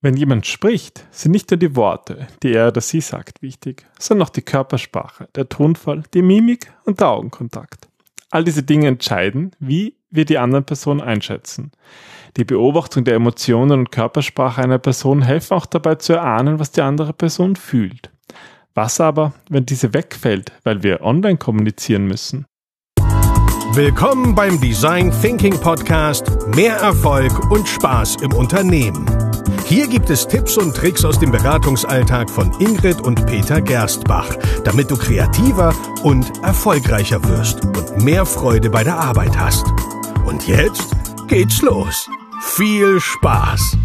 Wenn 0.00 0.16
jemand 0.16 0.46
spricht, 0.46 1.04
sind 1.10 1.32
nicht 1.32 1.50
nur 1.50 1.58
die 1.58 1.74
Worte, 1.74 2.28
die 2.44 2.52
er 2.52 2.68
oder 2.68 2.80
sie 2.80 3.00
sagt, 3.00 3.42
wichtig, 3.42 3.84
sondern 3.98 4.28
auch 4.28 4.30
die 4.30 4.42
Körpersprache, 4.42 5.28
der 5.34 5.48
Tonfall, 5.48 6.04
die 6.14 6.22
Mimik 6.22 6.72
und 6.84 7.00
der 7.00 7.08
Augenkontakt. 7.08 7.88
All 8.30 8.44
diese 8.44 8.62
Dinge 8.62 8.86
entscheiden, 8.86 9.50
wie 9.58 9.96
wir 10.10 10.24
die 10.24 10.38
anderen 10.38 10.64
Person 10.64 11.00
einschätzen. 11.00 11.72
Die 12.36 12.44
Beobachtung 12.44 13.02
der 13.04 13.16
Emotionen 13.16 13.80
und 13.80 13.90
Körpersprache 13.90 14.62
einer 14.62 14.78
Person 14.78 15.22
helfen 15.22 15.54
auch 15.54 15.66
dabei 15.66 15.96
zu 15.96 16.12
erahnen, 16.12 16.60
was 16.60 16.70
die 16.70 16.82
andere 16.82 17.12
Person 17.12 17.56
fühlt. 17.56 18.12
Was 18.74 19.00
aber, 19.00 19.32
wenn 19.48 19.66
diese 19.66 19.94
wegfällt, 19.94 20.52
weil 20.62 20.84
wir 20.84 21.00
online 21.00 21.38
kommunizieren 21.38 22.06
müssen? 22.06 22.46
Willkommen 23.72 24.36
beim 24.36 24.60
Design 24.60 25.12
Thinking 25.20 25.58
Podcast 25.58 26.30
Mehr 26.54 26.76
Erfolg 26.76 27.50
und 27.50 27.66
Spaß 27.66 28.16
im 28.22 28.32
Unternehmen. 28.32 29.27
Hier 29.68 29.86
gibt 29.86 30.08
es 30.08 30.26
Tipps 30.26 30.56
und 30.56 30.74
Tricks 30.74 31.04
aus 31.04 31.18
dem 31.18 31.30
Beratungsalltag 31.30 32.30
von 32.30 32.58
Ingrid 32.58 33.02
und 33.02 33.26
Peter 33.26 33.60
Gerstbach, 33.60 34.34
damit 34.64 34.90
du 34.90 34.96
kreativer 34.96 35.74
und 36.02 36.42
erfolgreicher 36.42 37.22
wirst 37.24 37.62
und 37.66 38.02
mehr 38.02 38.24
Freude 38.24 38.70
bei 38.70 38.82
der 38.82 38.96
Arbeit 38.96 39.38
hast. 39.38 39.66
Und 40.24 40.48
jetzt 40.48 40.96
geht's 41.28 41.60
los. 41.60 42.08
Viel 42.40 42.98
Spaß! 42.98 43.76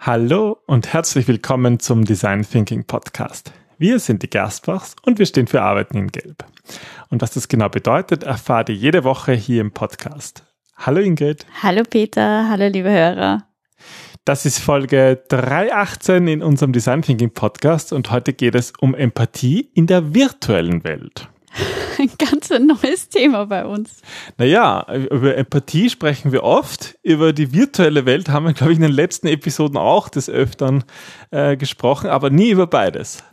Hallo 0.00 0.56
und 0.64 0.94
herzlich 0.94 1.28
willkommen 1.28 1.78
zum 1.78 2.06
Design 2.06 2.46
Thinking 2.50 2.84
Podcast. 2.84 3.52
Wir 3.76 3.98
sind 3.98 4.22
die 4.22 4.30
Gerstbachs 4.30 4.96
und 5.04 5.18
wir 5.18 5.26
stehen 5.26 5.46
für 5.46 5.60
Arbeiten 5.60 5.98
in 5.98 6.06
Gelb. 6.08 6.42
Und 7.10 7.20
was 7.20 7.32
das 7.32 7.48
genau 7.48 7.68
bedeutet, 7.68 8.22
erfahrt 8.22 8.70
ihr 8.70 8.76
jede 8.76 9.04
Woche 9.04 9.32
hier 9.34 9.60
im 9.60 9.72
Podcast. 9.72 10.42
Hallo 10.74 11.00
Ingrid. 11.00 11.44
Hallo 11.62 11.82
Peter, 11.82 12.48
hallo 12.48 12.68
liebe 12.68 12.90
Hörer. 12.90 13.47
Das 14.28 14.44
ist 14.44 14.58
Folge 14.58 15.22
318 15.28 16.28
in 16.28 16.42
unserem 16.42 16.74
Design 16.74 17.00
Thinking 17.00 17.30
Podcast 17.30 17.94
und 17.94 18.10
heute 18.10 18.34
geht 18.34 18.54
es 18.54 18.74
um 18.78 18.94
Empathie 18.94 19.70
in 19.72 19.86
der 19.86 20.12
virtuellen 20.12 20.84
Welt. 20.84 21.30
Ein 21.98 22.10
ganz 22.18 22.50
neues 22.50 23.08
Thema 23.08 23.46
bei 23.46 23.64
uns. 23.64 24.02
Naja, 24.36 24.86
über 25.10 25.34
Empathie 25.34 25.88
sprechen 25.88 26.30
wir 26.30 26.42
oft. 26.44 26.98
Über 27.02 27.32
die 27.32 27.54
virtuelle 27.54 28.04
Welt 28.04 28.28
haben 28.28 28.44
wir, 28.44 28.52
glaube 28.52 28.72
ich, 28.72 28.76
in 28.76 28.82
den 28.82 28.92
letzten 28.92 29.28
Episoden 29.28 29.78
auch 29.78 30.10
des 30.10 30.28
Öfteren 30.28 30.84
äh, 31.30 31.56
gesprochen, 31.56 32.10
aber 32.10 32.28
nie 32.28 32.50
über 32.50 32.66
beides. 32.66 33.24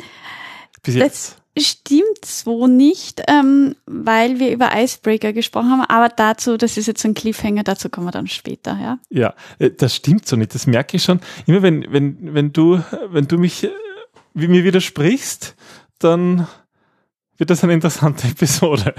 Bis 0.81 0.95
jetzt. 0.95 1.31
Das 1.33 1.45
stimmt 1.58 2.25
so 2.25 2.67
nicht, 2.67 3.23
ähm, 3.28 3.75
weil 3.86 4.39
wir 4.39 4.52
über 4.52 4.72
Icebreaker 4.75 5.34
gesprochen 5.34 5.72
haben, 5.72 5.81
aber 5.81 6.09
dazu, 6.09 6.58
das 6.58 6.78
ist 6.78 6.88
jetzt 6.88 7.06
ein 7.06 7.14
Cliffhanger, 7.14 7.64
dazu 7.64 7.89
kommen 7.89 8.08
wir 8.08 8.11
dann 8.11 8.28
später, 8.28 8.78
ja. 8.81 9.00
Ja, 9.09 9.34
äh, 9.59 9.72
das 9.72 9.95
stimmt 9.95 10.28
so 10.28 10.36
nicht, 10.36 10.53
das 10.53 10.67
merke 10.67 10.98
ich 10.98 11.03
schon. 11.03 11.22
Immer 11.45 11.61
wenn, 11.61 11.86
wenn, 11.92 12.33
wenn 12.33 12.52
du, 12.53 12.81
wenn 13.09 13.28
du 13.28 13.38
mich, 13.38 13.64
äh, 13.64 13.72
wie 14.33 14.48
mir 14.48 14.64
widersprichst, 14.64 15.56
dann 16.00 16.48
wird 17.38 17.50
das 17.50 17.64
eine 17.64 17.73
interessante 17.73 18.28
Episode. 18.31 18.94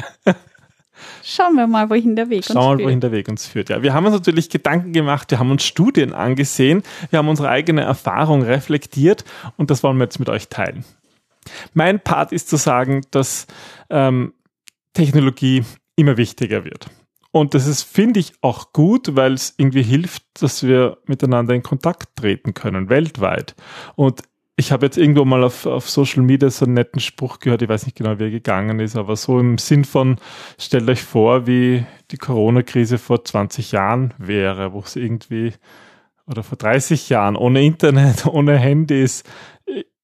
Schauen 1.23 1.57
wir 1.57 1.67
mal, 1.67 1.91
wohin 1.91 2.17
der 2.17 2.31
Weg 2.31 2.45
Schauen 2.45 2.47
uns 2.47 2.55
führt. 2.55 2.55
Schauen 2.55 2.79
wir 2.79 2.85
mal, 2.85 2.89
wohin 2.89 3.01
der 3.01 3.13
Weg 3.13 3.29
uns 3.29 3.47
führt. 3.47 3.69
Ja, 3.69 3.83
wir 3.83 3.93
haben 3.93 4.07
uns 4.07 4.15
natürlich 4.15 4.49
Gedanken 4.49 4.93
gemacht, 4.93 5.31
wir 5.31 5.39
haben 5.39 5.51
uns 5.51 5.65
Studien 5.65 6.15
angesehen, 6.15 6.83
wir 7.11 7.19
haben 7.19 7.29
unsere 7.29 7.51
eigene 7.51 7.83
Erfahrung 7.83 8.43
reflektiert 8.43 9.25
und 9.57 9.71
das 9.71 9.83
wollen 9.83 9.99
wir 9.99 10.05
jetzt 10.05 10.19
mit 10.19 10.31
euch 10.31 10.49
teilen. 10.49 10.85
Mein 11.75 12.01
Part 12.01 12.33
ist 12.33 12.49
zu 12.49 12.57
sagen, 12.57 13.03
dass 13.11 13.47
ähm, 13.91 14.35
Technologie 14.93 15.65
immer 15.97 16.17
wichtiger 16.17 16.65
wird. 16.65 16.89
Und 17.33 17.53
das 17.53 17.67
ist, 17.67 17.83
finde 17.83 18.19
ich, 18.21 18.33
auch 18.41 18.73
gut, 18.73 19.15
weil 19.15 19.35
es 19.35 19.55
irgendwie 19.59 19.83
hilft, 19.83 20.25
dass 20.41 20.63
wir 20.63 20.97
miteinander 21.07 21.55
in 21.55 21.63
Kontakt 21.63 22.17
treten 22.17 22.55
können, 22.55 22.89
weltweit. 22.89 23.55
Und 23.95 24.23
ich 24.57 24.73
habe 24.73 24.87
jetzt 24.87 24.97
irgendwo 24.97 25.27
mal 25.27 25.45
auf, 25.45 25.67
auf 25.67 25.91
Social 25.91 26.23
Media 26.23 26.49
so 26.49 26.65
einen 26.65 26.75
netten 26.75 26.99
Spruch 26.99 27.41
gehört, 27.41 27.61
ich 27.61 27.69
weiß 27.69 27.85
nicht 27.85 27.99
genau, 27.99 28.19
wie 28.19 28.25
er 28.25 28.31
gegangen 28.31 28.81
ist, 28.81 28.97
aber 28.97 29.17
so 29.17 29.39
im 29.39 29.59
Sinn 29.59 29.85
von, 29.85 30.17
stellt 30.59 30.89
euch 30.89 31.03
vor, 31.03 31.47
wie 31.47 31.85
die 32.11 32.17
Corona-Krise 32.17 32.97
vor 32.97 33.23
20 33.23 33.73
Jahren 33.73 34.15
wäre, 34.17 34.73
wo 34.73 34.81
es 34.81 34.97
irgendwie, 34.97 35.53
oder 36.27 36.43
vor 36.43 36.57
30 36.57 37.11
Jahren, 37.11 37.37
ohne 37.37 37.63
Internet, 37.63 38.25
ohne 38.33 38.57
Handys, 38.57 39.25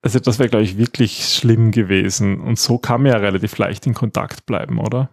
also 0.02 0.18
das 0.18 0.38
wäre, 0.38 0.48
glaube 0.48 0.64
ich, 0.64 0.76
wirklich 0.76 1.28
schlimm 1.28 1.70
gewesen. 1.70 2.40
Und 2.40 2.58
so 2.58 2.78
kann 2.78 3.02
man 3.02 3.12
ja 3.12 3.18
relativ 3.18 3.56
leicht 3.58 3.86
in 3.86 3.94
Kontakt 3.94 4.46
bleiben, 4.46 4.78
oder? 4.78 5.10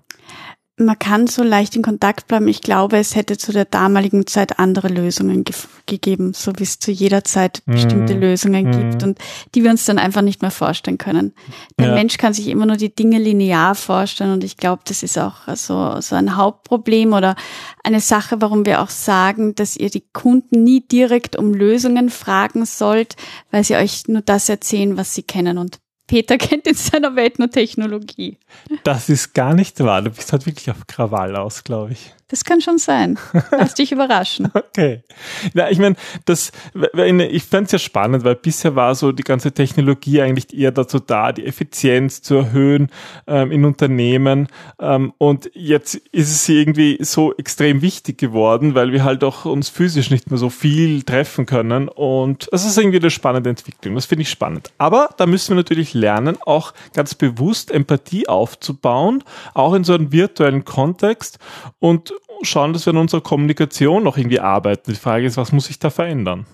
Man 0.79 0.97
kann 0.97 1.27
so 1.27 1.43
leicht 1.43 1.75
in 1.75 1.81
Kontakt 1.81 2.27
bleiben. 2.27 2.47
Ich 2.47 2.61
glaube, 2.61 2.97
es 2.97 3.15
hätte 3.15 3.37
zu 3.37 3.51
der 3.51 3.65
damaligen 3.65 4.25
Zeit 4.25 4.59
andere 4.59 4.87
Lösungen 4.87 5.43
ge 5.43 5.55
gegeben, 5.85 6.33
so 6.35 6.53
wie 6.57 6.63
es 6.63 6.77
zu 6.77 6.91
jeder 6.91 7.23
Zeit 7.23 7.63
mhm. 7.65 7.71
bestimmte 7.71 8.13
Lösungen 8.13 8.67
mhm. 8.67 8.71
gibt 8.71 9.03
und 9.03 9.17
die 9.55 9.63
wir 9.63 9.71
uns 9.71 9.85
dann 9.85 9.97
einfach 9.97 10.21
nicht 10.21 10.43
mehr 10.43 10.51
vorstellen 10.51 10.99
können. 10.99 11.33
Der 11.79 11.87
ja. 11.87 11.93
Mensch 11.95 12.17
kann 12.17 12.33
sich 12.33 12.47
immer 12.47 12.67
nur 12.67 12.77
die 12.77 12.93
Dinge 12.93 13.17
linear 13.17 13.73
vorstellen 13.73 14.33
und 14.33 14.43
ich 14.43 14.55
glaube, 14.55 14.83
das 14.85 15.01
ist 15.01 15.17
auch 15.17 15.47
so, 15.55 15.99
so 15.99 16.15
ein 16.15 16.35
Hauptproblem 16.35 17.13
oder 17.13 17.35
eine 17.83 18.01
Sache, 18.01 18.39
warum 18.39 18.67
wir 18.67 18.81
auch 18.81 18.91
sagen, 18.91 19.55
dass 19.55 19.75
ihr 19.75 19.89
die 19.89 20.03
Kunden 20.13 20.63
nie 20.63 20.81
direkt 20.81 21.35
um 21.35 21.55
Lösungen 21.55 22.09
fragen 22.09 22.65
sollt, 22.65 23.15
weil 23.49 23.63
sie 23.63 23.75
euch 23.75 24.07
nur 24.07 24.21
das 24.21 24.47
erzählen, 24.47 24.95
was 24.95 25.15
sie 25.15 25.23
kennen 25.23 25.57
und 25.57 25.79
Peter 26.09 26.39
kennt 26.39 26.65
in 26.65 26.73
seiner 26.73 27.15
Welt 27.15 27.37
nur 27.37 27.51
Technologie. 27.51 28.37
Das 28.83 29.09
ist 29.09 29.35
gar 29.35 29.53
nicht 29.53 29.79
wahr. 29.79 30.01
Du 30.01 30.09
bist 30.09 30.31
halt 30.31 30.47
wirklich 30.47 30.71
auf 30.71 30.87
Krawall 30.87 31.35
aus, 31.35 31.63
glaube 31.63 31.91
ich. 31.91 32.13
Das 32.29 32.43
kann 32.43 32.61
schon 32.61 32.77
sein. 32.77 33.17
Lass 33.51 33.73
dich 33.73 33.91
überraschen. 33.91 34.51
Okay. 34.69 35.01
Na, 35.53 35.71
ich 35.71 35.79
meine, 35.79 35.95
das, 36.25 36.51
ich 36.73 37.51
es 37.51 37.71
ja 37.71 37.79
spannend, 37.79 38.23
weil 38.23 38.35
bisher 38.35 38.75
war 38.75 38.93
so 38.93 39.11
die 39.11 39.23
ganze 39.23 39.51
Technologie 39.51 40.21
eigentlich 40.21 40.55
eher 40.55 40.71
dazu 40.71 40.99
da, 40.99 41.31
die 41.31 41.45
Effizienz 41.45 42.21
zu 42.21 42.35
erhöhen 42.35 42.89
ähm, 43.25 43.51
in 43.51 43.65
Unternehmen. 43.65 44.47
Ähm, 44.79 45.13
und 45.17 45.49
jetzt 45.53 45.95
ist 45.95 46.31
es 46.31 46.47
irgendwie 46.47 46.97
so 47.01 47.35
extrem 47.35 47.81
wichtig 47.81 48.17
geworden, 48.17 48.75
weil 48.75 48.91
wir 48.91 49.03
halt 49.03 49.23
auch 49.23 49.45
uns 49.45 49.69
physisch 49.69 50.11
nicht 50.11 50.29
mehr 50.29 50.37
so 50.37 50.49
viel 50.49 51.03
treffen 51.03 51.45
können. 51.45 51.87
Und 51.89 52.47
das 52.51 52.65
ist 52.65 52.77
irgendwie 52.77 52.99
eine 52.99 53.11
spannende 53.11 53.49
Entwicklung. 53.49 53.95
Das 53.95 54.05
finde 54.05 54.21
ich 54.21 54.29
spannend. 54.29 54.71
Aber 54.77 55.09
da 55.17 55.25
müssen 55.25 55.49
wir 55.49 55.55
natürlich 55.55 55.93
lernen, 55.93 56.37
auch 56.45 56.73
ganz 56.93 57.15
bewusst 57.15 57.71
Empathie 57.71 58.27
aufzubauen, 58.27 59.23
auch 59.53 59.73
in 59.73 59.83
so 59.83 59.93
einem 59.93 60.11
virtuellen 60.11 60.63
Kontext. 60.63 61.39
Und 61.79 62.13
schauen, 62.43 62.73
dass 62.73 62.85
wir 62.85 62.91
an 62.91 62.97
unserer 62.97 63.21
Kommunikation 63.21 64.03
noch 64.03 64.17
irgendwie 64.17 64.39
arbeiten. 64.39 64.91
Die 64.91 64.99
Frage 64.99 65.25
ist, 65.25 65.37
was 65.37 65.51
muss 65.51 65.65
sich 65.65 65.79
da 65.79 65.89
verändern? 65.89 66.45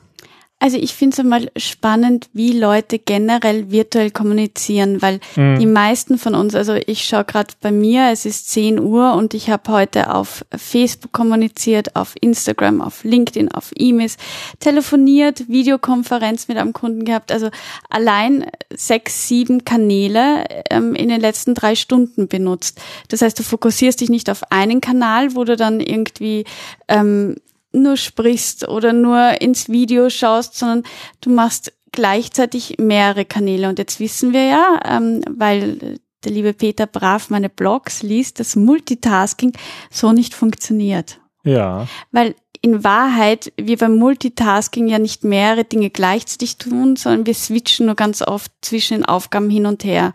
Also 0.57 0.77
ich 0.77 0.95
finde 0.95 1.13
es 1.13 1.19
einmal 1.19 1.51
spannend, 1.57 2.29
wie 2.31 2.57
Leute 2.57 2.97
generell 2.97 3.71
virtuell 3.71 4.09
kommunizieren, 4.09 5.01
weil 5.01 5.19
mhm. 5.35 5.59
die 5.59 5.65
meisten 5.65 6.17
von 6.17 6.33
uns, 6.33 6.55
also 6.55 6.73
ich 6.73 7.03
schaue 7.03 7.25
gerade 7.25 7.53
bei 7.59 7.71
mir, 7.71 8.09
es 8.11 8.25
ist 8.25 8.49
10 8.51 8.79
Uhr 8.79 9.13
und 9.13 9.33
ich 9.33 9.49
habe 9.49 9.69
heute 9.69 10.15
auf 10.15 10.45
Facebook 10.55 11.11
kommuniziert, 11.11 11.97
auf 11.97 12.15
Instagram, 12.21 12.81
auf 12.81 13.03
LinkedIn, 13.03 13.51
auf 13.51 13.73
E-Mails, 13.75 14.15
telefoniert, 14.59 15.49
Videokonferenz 15.49 16.47
mit 16.47 16.57
einem 16.57 16.71
Kunden 16.71 17.03
gehabt, 17.03 17.33
also 17.33 17.49
allein 17.89 18.45
sechs, 18.73 19.27
sieben 19.27 19.65
Kanäle 19.65 20.45
ähm, 20.69 20.95
in 20.95 21.09
den 21.09 21.19
letzten 21.19 21.53
drei 21.53 21.75
Stunden 21.75 22.29
benutzt. 22.29 22.79
Das 23.09 23.21
heißt, 23.21 23.37
du 23.37 23.43
fokussierst 23.43 23.99
dich 23.99 24.09
nicht 24.09 24.29
auf 24.29 24.49
einen 24.51 24.79
Kanal, 24.79 25.35
wo 25.35 25.43
du 25.43 25.57
dann 25.57 25.81
irgendwie 25.81 26.45
ähm, 26.87 27.35
nur 27.81 27.97
sprichst 27.97 28.67
oder 28.67 28.93
nur 28.93 29.41
ins 29.41 29.69
Video 29.69 30.09
schaust, 30.09 30.55
sondern 30.55 30.83
du 31.21 31.29
machst 31.29 31.73
gleichzeitig 31.91 32.75
mehrere 32.77 33.25
Kanäle. 33.25 33.69
Und 33.69 33.79
jetzt 33.79 33.99
wissen 33.99 34.33
wir 34.33 34.45
ja, 34.45 34.79
ähm, 34.85 35.21
weil 35.29 35.99
der 36.23 36.31
liebe 36.31 36.53
Peter 36.53 36.87
brav 36.87 37.29
meine 37.29 37.49
Blogs 37.49 38.03
liest, 38.03 38.39
dass 38.39 38.55
Multitasking 38.55 39.53
so 39.91 40.11
nicht 40.11 40.33
funktioniert. 40.33 41.19
Ja. 41.43 41.87
Weil 42.11 42.35
in 42.61 42.83
Wahrheit 42.83 43.53
wir 43.57 43.77
beim 43.77 43.95
Multitasking 43.97 44.87
ja 44.87 44.97
nicht 44.97 45.23
mehrere 45.23 45.65
Dinge 45.65 45.91
gleichzeitig 45.91 46.57
tun, 46.57 46.95
sondern 46.95 47.27
wir 47.27 47.35
switchen 47.35 47.85
nur 47.85 47.93
ganz 47.93 48.23
oft 48.23 48.51
zwischen 48.61 48.95
den 48.97 49.05
Aufgaben 49.05 49.51
hin 49.51 49.67
und 49.67 49.83
her. 49.83 50.13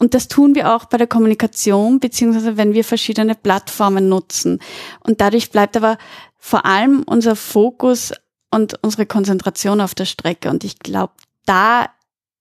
Und 0.00 0.14
das 0.14 0.26
tun 0.26 0.56
wir 0.56 0.74
auch 0.74 0.86
bei 0.86 0.98
der 0.98 1.06
Kommunikation, 1.06 2.00
beziehungsweise 2.00 2.56
wenn 2.56 2.74
wir 2.74 2.82
verschiedene 2.82 3.36
Plattformen 3.36 4.08
nutzen. 4.08 4.58
Und 5.04 5.20
dadurch 5.20 5.52
bleibt 5.52 5.76
aber 5.76 5.96
vor 6.44 6.66
allem 6.66 7.04
unser 7.06 7.36
Fokus 7.36 8.12
und 8.50 8.74
unsere 8.82 9.06
Konzentration 9.06 9.80
auf 9.80 9.94
der 9.94 10.06
Strecke. 10.06 10.50
Und 10.50 10.64
ich 10.64 10.80
glaube, 10.80 11.12
da 11.46 11.88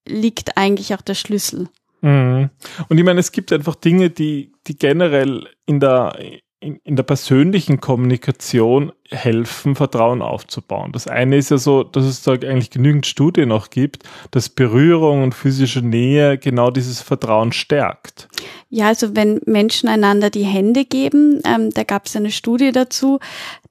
liegt 0.08 0.58
eigentlich 0.58 0.96
auch 0.96 1.02
der 1.02 1.14
Schlüssel. 1.14 1.70
Mhm. 2.02 2.50
Und 2.90 2.98
ich 2.98 3.04
meine, 3.04 3.20
es 3.20 3.32
gibt 3.32 3.54
einfach 3.54 3.76
Dinge, 3.76 4.10
die, 4.10 4.54
die 4.66 4.76
generell 4.76 5.48
in 5.68 5.80
der, 5.80 6.18
in, 6.60 6.78
in 6.78 6.96
der 6.96 7.04
persönlichen 7.04 7.80
Kommunikation 7.80 8.92
helfen, 9.12 9.76
Vertrauen 9.76 10.22
aufzubauen. 10.22 10.92
Das 10.92 11.08
eine 11.08 11.38
ist 11.38 11.52
ja 11.52 11.58
so, 11.58 11.84
dass 11.84 12.06
es 12.06 12.24
da 12.24 12.32
eigentlich 12.32 12.70
genügend 12.70 13.06
Studien 13.06 13.52
auch 13.52 13.70
gibt, 13.70 14.04
dass 14.32 14.50
Berührung 14.50 15.24
und 15.24 15.36
physische 15.36 15.82
Nähe 15.82 16.38
genau 16.38 16.72
dieses 16.72 17.02
Vertrauen 17.02 17.52
stärkt. 17.52 18.30
Ja, 18.70 18.88
also 18.88 19.16
wenn 19.16 19.42
Menschen 19.46 19.90
einander 19.90 20.30
die 20.30 20.46
Hände 20.46 20.86
geben, 20.86 21.42
ähm, 21.46 21.72
da 21.72 21.84
gab 21.84 22.06
es 22.06 22.16
eine 22.16 22.32
Studie 22.32 22.72
dazu, 22.72 23.20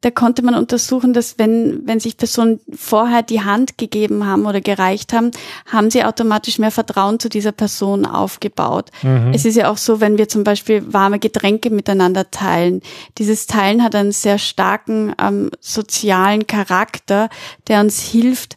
da 0.03 0.11
konnte 0.11 0.43
man 0.43 0.55
untersuchen, 0.55 1.13
dass 1.13 1.39
wenn, 1.39 1.87
wenn 1.87 2.01
sich 2.01 2.17
Personen 2.17 2.61
vorher 2.73 3.23
die 3.23 3.43
Hand 3.43 3.77
gegeben 3.77 4.27
haben 4.27 4.47
oder 4.47 4.61
gereicht 4.61 5.13
haben, 5.13 5.31
haben 5.67 5.91
sie 5.91 6.05
automatisch 6.05 6.59
mehr 6.59 6.71
Vertrauen 6.71 7.19
zu 7.19 7.29
dieser 7.29 7.53
Person 7.53 8.07
aufgebaut. 8.07 8.91
Mhm. 9.03 9.33
Es 9.35 9.45
ist 9.45 9.57
ja 9.57 9.71
auch 9.71 9.77
so, 9.77 10.01
wenn 10.01 10.17
wir 10.17 10.29
zum 10.29 10.45
Beispiel 10.45 10.93
warme 10.93 11.19
Getränke 11.19 11.71
miteinander 11.71 12.31
teilen. 12.31 12.81
Dieses 13.19 13.47
Teilen 13.47 13.83
hat 13.83 13.95
einen 13.95 14.13
sehr 14.13 14.39
starken 14.39 15.15
ähm, 15.31 15.51
sozialen 15.61 16.47
Charakter, 16.47 17.29
der 17.69 17.81
uns 17.81 18.01
hilft, 18.01 18.57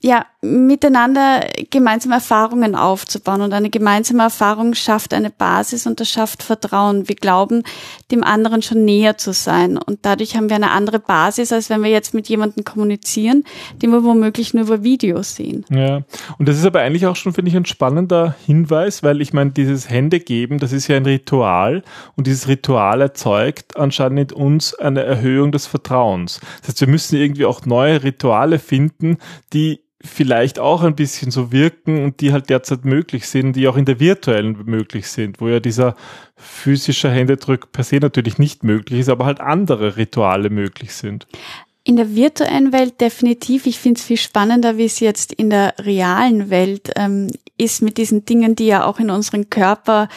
ja, 0.00 0.26
miteinander 0.44 1.48
gemeinsame 1.70 2.16
Erfahrungen 2.16 2.74
aufzubauen. 2.74 3.40
Und 3.40 3.52
eine 3.52 3.70
gemeinsame 3.70 4.22
Erfahrung 4.22 4.74
schafft 4.74 5.14
eine 5.14 5.30
Basis 5.30 5.86
und 5.86 6.00
das 6.00 6.10
schafft 6.10 6.42
Vertrauen. 6.42 7.08
Wir 7.08 7.16
glauben, 7.16 7.62
dem 8.10 8.22
anderen 8.22 8.62
schon 8.62 8.84
näher 8.84 9.16
zu 9.18 9.32
sein. 9.32 9.78
Und 9.78 10.00
dadurch 10.02 10.36
haben 10.36 10.48
wir 10.48 10.56
eine 10.56 10.70
andere 10.70 10.98
Basis, 10.98 11.52
als 11.52 11.70
wenn 11.70 11.82
wir 11.82 11.90
jetzt 11.90 12.14
mit 12.14 12.28
jemandem 12.28 12.64
kommunizieren, 12.64 13.44
den 13.82 13.90
wir 13.90 14.04
womöglich 14.04 14.54
nur 14.54 14.64
über 14.64 14.82
Videos 14.82 15.36
sehen. 15.36 15.64
Ja, 15.70 16.02
und 16.38 16.48
das 16.48 16.58
ist 16.58 16.66
aber 16.66 16.80
eigentlich 16.80 17.06
auch 17.06 17.16
schon, 17.16 17.32
finde 17.32 17.50
ich, 17.50 17.56
ein 17.56 17.66
spannender 17.66 18.34
Hinweis, 18.46 19.02
weil 19.02 19.20
ich 19.20 19.32
meine, 19.32 19.50
dieses 19.50 19.88
Hände 19.88 20.20
geben, 20.20 20.58
das 20.58 20.72
ist 20.72 20.88
ja 20.88 20.96
ein 20.96 21.06
Ritual 21.06 21.82
und 22.16 22.26
dieses 22.26 22.48
Ritual 22.48 23.00
erzeugt 23.00 23.76
anscheinend 23.76 24.32
in 24.32 24.38
uns 24.38 24.74
eine 24.74 25.02
Erhöhung 25.02 25.52
des 25.52 25.66
Vertrauens. 25.66 26.40
Das 26.60 26.68
heißt, 26.68 26.80
wir 26.82 26.88
müssen 26.88 27.16
irgendwie 27.16 27.46
auch 27.46 27.64
neue 27.66 28.02
Rituale 28.02 28.58
finden, 28.58 29.18
die 29.52 29.80
vielleicht 30.04 30.58
auch 30.58 30.82
ein 30.82 30.94
bisschen 30.94 31.30
so 31.30 31.50
wirken 31.50 32.04
und 32.04 32.20
die 32.20 32.32
halt 32.32 32.50
derzeit 32.50 32.84
möglich 32.84 33.26
sind, 33.26 33.54
die 33.56 33.66
auch 33.66 33.76
in 33.76 33.86
der 33.86 33.98
virtuellen 33.98 34.58
möglich 34.66 35.08
sind, 35.08 35.40
wo 35.40 35.48
ja 35.48 35.60
dieser 35.60 35.96
physische 36.36 37.10
Händedruck 37.10 37.72
per 37.72 37.84
se 37.84 37.96
natürlich 37.96 38.38
nicht 38.38 38.62
möglich 38.64 39.00
ist, 39.00 39.08
aber 39.08 39.24
halt 39.24 39.40
andere 39.40 39.96
Rituale 39.96 40.50
möglich 40.50 40.94
sind. 40.94 41.26
In 41.84 41.96
der 41.96 42.14
virtuellen 42.14 42.72
Welt 42.72 43.00
definitiv. 43.00 43.66
Ich 43.66 43.78
finde 43.78 43.98
es 43.98 44.06
viel 44.06 44.16
spannender, 44.16 44.76
wie 44.76 44.84
es 44.84 45.00
jetzt 45.00 45.32
in 45.32 45.50
der 45.50 45.74
realen 45.78 46.48
Welt 46.50 46.90
ähm, 46.96 47.30
ist 47.58 47.82
mit 47.82 47.98
diesen 47.98 48.24
Dingen, 48.24 48.56
die 48.56 48.66
ja 48.66 48.84
auch 48.84 49.00
in 49.00 49.10
unseren 49.10 49.50
Körper, 49.50 50.08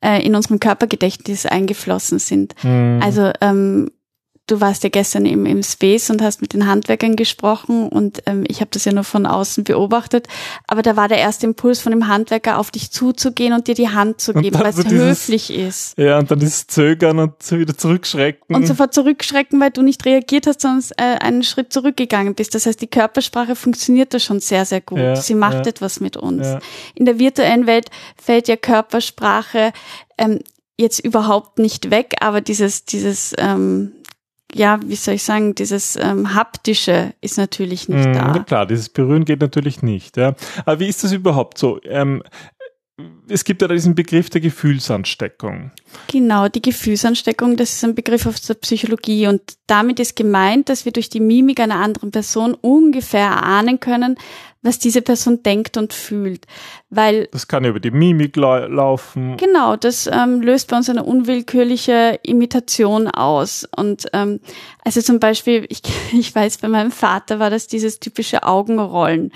äh, 0.00 0.24
in 0.24 0.34
unserem 0.34 0.60
Körpergedächtnis 0.60 1.46
eingeflossen 1.46 2.18
sind. 2.18 2.54
Mhm. 2.62 3.00
Also 3.02 3.32
ähm, 3.40 3.90
du 4.50 4.60
warst 4.60 4.82
ja 4.82 4.88
gestern 4.88 5.26
eben 5.26 5.46
im 5.46 5.62
Space 5.62 6.10
und 6.10 6.22
hast 6.22 6.40
mit 6.40 6.52
den 6.52 6.66
Handwerkern 6.66 7.16
gesprochen 7.16 7.88
und 7.88 8.22
ähm, 8.26 8.44
ich 8.48 8.60
habe 8.60 8.70
das 8.72 8.84
ja 8.84 8.92
nur 8.92 9.04
von 9.04 9.26
außen 9.26 9.64
beobachtet, 9.64 10.26
aber 10.66 10.82
da 10.82 10.96
war 10.96 11.08
der 11.08 11.18
erste 11.18 11.46
Impuls 11.46 11.80
von 11.80 11.92
dem 11.92 12.08
Handwerker 12.08 12.58
auf 12.58 12.70
dich 12.70 12.90
zuzugehen 12.90 13.52
und 13.52 13.68
dir 13.68 13.74
die 13.74 13.88
Hand 13.88 14.20
zu 14.20 14.34
geben, 14.34 14.58
weil 14.58 14.66
es 14.66 14.84
höflich 14.84 15.52
ist. 15.52 15.96
Ja, 15.98 16.18
und 16.18 16.30
dann 16.30 16.40
dieses 16.40 16.66
Zögern 16.66 17.18
und 17.18 17.50
wieder 17.50 17.76
zurückschrecken. 17.76 18.56
Und 18.56 18.66
sofort 18.66 18.94
zurückschrecken, 18.94 19.60
weil 19.60 19.70
du 19.70 19.82
nicht 19.82 20.04
reagiert 20.04 20.46
hast, 20.46 20.62
sondern 20.62 20.84
äh, 20.96 21.18
einen 21.18 21.42
Schritt 21.42 21.72
zurückgegangen 21.72 22.34
bist. 22.34 22.54
Das 22.54 22.66
heißt, 22.66 22.80
die 22.80 22.86
Körpersprache 22.86 23.54
funktioniert 23.54 24.14
da 24.14 24.18
schon 24.18 24.40
sehr, 24.40 24.64
sehr 24.64 24.80
gut. 24.80 24.98
Ja, 24.98 25.16
Sie 25.16 25.34
macht 25.34 25.66
ja, 25.66 25.66
etwas 25.66 26.00
mit 26.00 26.16
uns. 26.16 26.46
Ja. 26.46 26.58
In 26.94 27.04
der 27.04 27.18
virtuellen 27.18 27.66
Welt 27.66 27.90
fällt 28.20 28.48
ja 28.48 28.56
Körpersprache 28.56 29.72
ähm, 30.16 30.40
jetzt 30.78 31.00
überhaupt 31.00 31.58
nicht 31.58 31.90
weg, 31.90 32.16
aber 32.20 32.40
dieses, 32.40 32.84
dieses 32.84 33.34
ähm, 33.36 33.92
ja, 34.54 34.80
wie 34.84 34.96
soll 34.96 35.14
ich 35.14 35.22
sagen, 35.22 35.54
dieses 35.54 35.96
ähm, 35.96 36.34
haptische 36.34 37.14
ist 37.20 37.36
natürlich 37.36 37.88
nicht 37.88 38.08
mm, 38.08 38.12
da. 38.12 38.34
Ja, 38.34 38.38
klar, 38.44 38.66
dieses 38.66 38.88
Berühren 38.88 39.24
geht 39.24 39.40
natürlich 39.40 39.82
nicht. 39.82 40.16
Ja. 40.16 40.34
Aber 40.64 40.80
wie 40.80 40.88
ist 40.88 41.04
das 41.04 41.12
überhaupt 41.12 41.58
so? 41.58 41.80
Ähm, 41.84 42.22
es 43.28 43.44
gibt 43.44 43.62
ja 43.62 43.68
diesen 43.68 43.94
Begriff 43.94 44.28
der 44.30 44.40
Gefühlsansteckung. 44.40 45.70
Genau, 46.10 46.48
die 46.48 46.62
Gefühlsansteckung, 46.62 47.56
das 47.56 47.74
ist 47.74 47.84
ein 47.84 47.94
Begriff 47.94 48.26
aus 48.26 48.40
der 48.42 48.54
Psychologie 48.54 49.28
und 49.28 49.40
damit 49.66 50.00
ist 50.00 50.16
gemeint, 50.16 50.68
dass 50.68 50.84
wir 50.84 50.92
durch 50.92 51.08
die 51.08 51.20
Mimik 51.20 51.60
einer 51.60 51.76
anderen 51.76 52.10
Person 52.10 52.54
ungefähr 52.54 53.26
erahnen 53.26 53.78
können, 53.78 54.16
was 54.62 54.78
diese 54.78 55.02
Person 55.02 55.42
denkt 55.42 55.76
und 55.76 55.92
fühlt. 55.92 56.46
Weil 56.90 57.28
das 57.32 57.46
kann 57.46 57.64
über 57.64 57.80
die 57.80 57.90
Mimik 57.90 58.36
la 58.36 58.66
laufen. 58.66 59.36
Genau, 59.36 59.76
das 59.76 60.08
ähm, 60.12 60.40
löst 60.40 60.68
bei 60.68 60.76
uns 60.76 60.90
eine 60.90 61.04
unwillkürliche 61.04 62.18
Imitation 62.22 63.08
aus. 63.08 63.68
Und 63.76 64.06
ähm, 64.12 64.40
also 64.84 65.00
zum 65.00 65.20
Beispiel, 65.20 65.66
ich, 65.68 65.82
ich 66.12 66.34
weiß, 66.34 66.58
bei 66.58 66.68
meinem 66.68 66.90
Vater 66.90 67.38
war 67.38 67.50
das 67.50 67.66
dieses 67.66 68.00
typische 68.00 68.42
Augenrollen. 68.42 69.32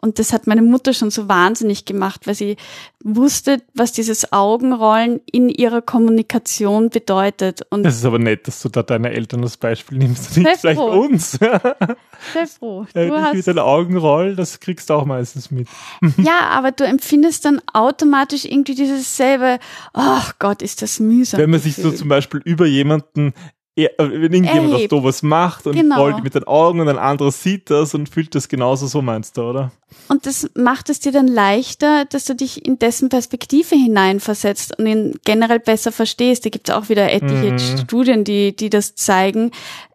Und 0.00 0.18
das 0.18 0.32
hat 0.32 0.46
meine 0.46 0.62
Mutter 0.62 0.92
schon 0.92 1.10
so 1.10 1.28
wahnsinnig 1.28 1.84
gemacht, 1.84 2.26
weil 2.26 2.34
sie 2.34 2.56
wusste, 3.02 3.62
was 3.74 3.92
dieses 3.92 4.32
Augenrollen 4.32 5.20
in 5.30 5.48
ihrer 5.48 5.80
Kommunikation 5.80 6.90
bedeutet. 6.90 7.62
Und 7.70 7.84
das 7.84 7.96
ist 7.96 8.04
aber 8.04 8.18
nett, 8.18 8.46
dass 8.46 8.60
du 8.62 8.68
da 8.68 8.82
deine 8.82 9.10
Eltern 9.10 9.42
als 9.42 9.56
Beispiel 9.56 9.98
nimmst 9.98 10.36
und 10.36 10.42
nicht 10.42 10.60
vielleicht 10.60 10.80
uns. 10.80 11.32
Sehr 11.32 12.46
froh. 12.46 12.86
Du 12.94 13.00
ja, 13.00 13.22
hast 13.24 13.34
mit 13.34 13.46
den 13.46 13.58
Augenrollen, 13.58 14.36
das 14.36 14.60
kriegst 14.60 14.90
du 14.90 14.94
auch 14.94 15.04
meistens 15.04 15.50
mit. 15.50 15.68
Ja, 16.18 16.48
aber 16.50 16.72
du 16.72 16.84
empfindest 16.84 17.44
dann 17.44 17.60
automatisch 17.72 18.44
irgendwie 18.44 18.74
dieses 18.74 19.16
selbe, 19.16 19.58
ach 19.92 20.30
oh 20.30 20.36
Gott, 20.38 20.62
ist 20.62 20.82
das 20.82 20.98
mühsam. 20.98 21.40
Wenn 21.40 21.50
man 21.50 21.60
sich 21.60 21.76
so 21.76 21.90
zum 21.92 22.08
Beispiel 22.08 22.40
über 22.44 22.66
jemanden 22.66 23.34
äh, 23.76 23.88
wenn 23.98 24.32
irgendjemand 24.32 24.72
Erhebt. 24.72 24.92
was 24.92 24.98
doofes 24.98 25.22
macht 25.22 25.66
und 25.66 25.74
genau. 25.74 26.00
rollt 26.00 26.24
mit 26.24 26.34
den 26.34 26.44
Augen 26.44 26.80
und 26.80 26.88
ein 26.88 26.98
anderer 26.98 27.30
sieht 27.30 27.70
das 27.70 27.94
und 27.94 28.08
fühlt 28.08 28.34
das 28.34 28.48
genauso, 28.48 28.86
so 28.86 29.02
meinst 29.02 29.36
du, 29.36 29.42
oder? 29.42 29.72
Und 30.08 30.26
das 30.26 30.50
macht 30.54 30.88
es 30.88 31.00
dir 31.00 31.12
dann 31.12 31.28
leichter, 31.28 32.06
dass 32.06 32.24
du 32.24 32.34
dich 32.34 32.64
in 32.64 32.78
dessen 32.78 33.08
Perspektive 33.08 33.76
hineinversetzt 33.76 34.78
und 34.78 34.86
ihn 34.86 35.18
generell 35.24 35.60
besser 35.60 35.92
verstehst. 35.92 36.44
Da 36.46 36.50
gibt 36.50 36.68
es 36.68 36.74
auch 36.74 36.88
wieder 36.88 37.12
etliche 37.12 37.52
mhm. 37.52 37.58
Studien, 37.78 38.24
die, 38.24 38.56
die 38.56 38.70
das 38.70 38.94
zeigen. 38.94 39.50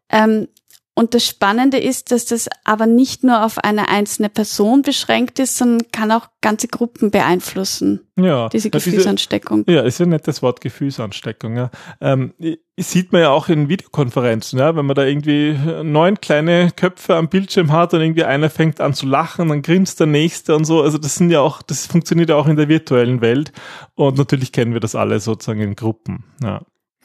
Ähm, 0.09 0.47
und 0.93 1.13
das 1.13 1.25
Spannende 1.25 1.77
ist, 1.79 2.11
dass 2.11 2.25
das 2.25 2.49
aber 2.65 2.85
nicht 2.85 3.23
nur 3.23 3.45
auf 3.45 3.59
eine 3.59 3.87
einzelne 3.87 4.27
Person 4.27 4.81
beschränkt 4.81 5.39
ist, 5.39 5.57
sondern 5.57 5.89
kann 5.93 6.11
auch 6.11 6.27
ganze 6.41 6.67
Gruppen 6.67 7.11
beeinflussen. 7.11 8.01
Ja. 8.17 8.49
Diese 8.49 8.69
Gefühlsansteckung. 8.69 9.63
Ja, 9.69 9.83
ist 9.83 9.99
ja 9.99 10.05
ein 10.05 10.09
nettes 10.09 10.41
Wort, 10.41 10.59
Gefühlsansteckung. 10.59 11.55
Ja. 11.55 11.71
Ähm, 12.01 12.33
sieht 12.77 13.13
man 13.13 13.21
ja 13.21 13.29
auch 13.29 13.47
in 13.47 13.69
Videokonferenzen, 13.69 14.59
ja, 14.59 14.75
wenn 14.75 14.85
man 14.85 14.95
da 14.95 15.05
irgendwie 15.05 15.57
neun 15.81 16.19
kleine 16.19 16.71
Köpfe 16.75 17.15
am 17.15 17.29
Bildschirm 17.29 17.71
hat 17.71 17.93
und 17.93 18.01
irgendwie 18.01 18.25
einer 18.25 18.49
fängt 18.49 18.81
an 18.81 18.93
zu 18.93 19.05
lachen, 19.05 19.47
dann 19.47 19.61
grinst 19.61 20.01
der 20.01 20.07
nächste 20.07 20.55
und 20.57 20.65
so. 20.65 20.81
Also 20.81 20.97
das 20.97 21.15
sind 21.15 21.31
ja 21.31 21.39
auch, 21.39 21.61
das 21.61 21.85
funktioniert 21.85 22.29
ja 22.29 22.35
auch 22.35 22.47
in 22.47 22.57
der 22.57 22.67
virtuellen 22.67 23.21
Welt. 23.21 23.53
Und 23.95 24.17
natürlich 24.17 24.51
kennen 24.51 24.73
wir 24.73 24.81
das 24.81 24.95
alle 24.95 25.21
sozusagen 25.21 25.61
in 25.61 25.75
Gruppen. 25.75 26.25
Ja. 26.43 26.61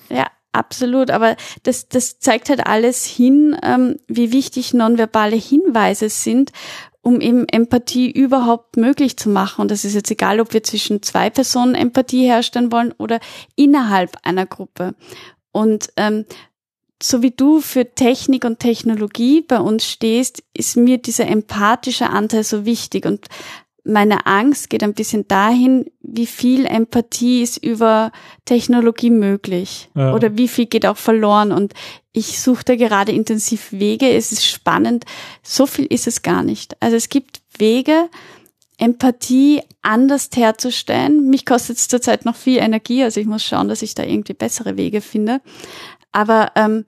Ja, 0.08 0.26
Absolut, 0.56 1.11
aber 1.11 1.37
das, 1.64 1.87
das 1.88 2.19
zeigt 2.19 2.49
halt 2.49 2.67
alles 2.67 3.05
hin, 3.05 3.55
ähm, 3.62 3.97
wie 4.08 4.32
wichtig 4.32 4.73
nonverbale 4.73 5.37
Hinweise 5.37 6.08
sind, 6.08 6.50
um 7.03 7.20
eben 7.20 7.47
Empathie 7.47 8.11
überhaupt 8.11 8.79
möglich 8.79 9.19
zu 9.19 9.29
machen. 9.29 9.60
Und 9.60 9.70
das 9.70 9.84
ist 9.84 9.94
jetzt 9.94 10.10
egal, 10.10 10.41
ob 10.41 10.55
wir 10.55 10.63
zwischen 10.63 11.03
zwei 11.03 11.29
Personen 11.29 11.75
Empathie 11.75 12.25
herstellen 12.25 12.72
wollen 12.72 12.94
oder 12.96 13.20
innerhalb 13.55 14.17
einer 14.22 14.46
Gruppe. 14.46 14.94
Und 15.53 15.91
ähm, 15.98 16.25
so 17.03 17.20
wie 17.20 17.32
du 17.32 17.60
für 17.60 17.94
Technik 17.94 18.46
und 18.46 18.58
Technologie 18.58 19.43
bei 19.43 19.60
uns 19.60 19.84
stehst, 19.84 20.43
ist 20.55 20.79
mir 20.79 20.96
dieser 20.96 21.27
empathische 21.27 22.08
Anteil 22.08 22.44
so 22.44 22.65
wichtig. 22.65 23.05
Und 23.05 23.27
meine 23.86 24.26
Angst 24.26 24.69
geht 24.69 24.82
ein 24.82 24.94
bisschen 24.94 25.28
dahin, 25.28 25.86
wie 26.02 26.26
viel 26.26 26.66
Empathie 26.66 27.43
ist 27.43 27.56
über 27.58 28.10
Technologie 28.44 29.10
möglich 29.10 29.88
ja. 29.94 30.12
oder 30.14 30.36
wie 30.36 30.48
viel 30.48 30.66
geht 30.66 30.86
auch 30.86 30.96
verloren. 30.96 31.52
Und 31.52 31.72
ich 32.12 32.40
suche 32.40 32.64
da 32.64 32.76
gerade 32.76 33.12
intensiv 33.12 33.72
Wege. 33.72 34.08
Es 34.08 34.32
ist 34.32 34.44
spannend. 34.44 35.05
So 35.43 35.66
viel 35.66 35.86
ist 35.86 36.06
es 36.06 36.22
gar 36.22 36.43
nicht. 36.43 36.76
Also 36.81 36.96
es 36.96 37.08
gibt 37.08 37.43
Wege, 37.58 38.08
Empathie 38.78 39.62
anders 39.82 40.28
herzustellen. 40.34 41.31
Mich 41.31 41.46
kostet 41.46 41.78
es 41.78 41.88
zurzeit 41.88 42.24
noch 42.24 42.36
viel 42.36 42.58
Energie, 42.58 43.02
also 43.02 43.20
ich 43.20 43.26
muss 43.26 43.43
schauen, 43.43 43.69
dass 43.69 43.82
ich 43.82 43.94
da 43.94 44.02
irgendwie 44.02 44.34
bessere 44.34 44.76
Wege 44.76 45.00
finde. 45.00 45.40
Aber 46.12 46.52
ähm, 46.56 46.84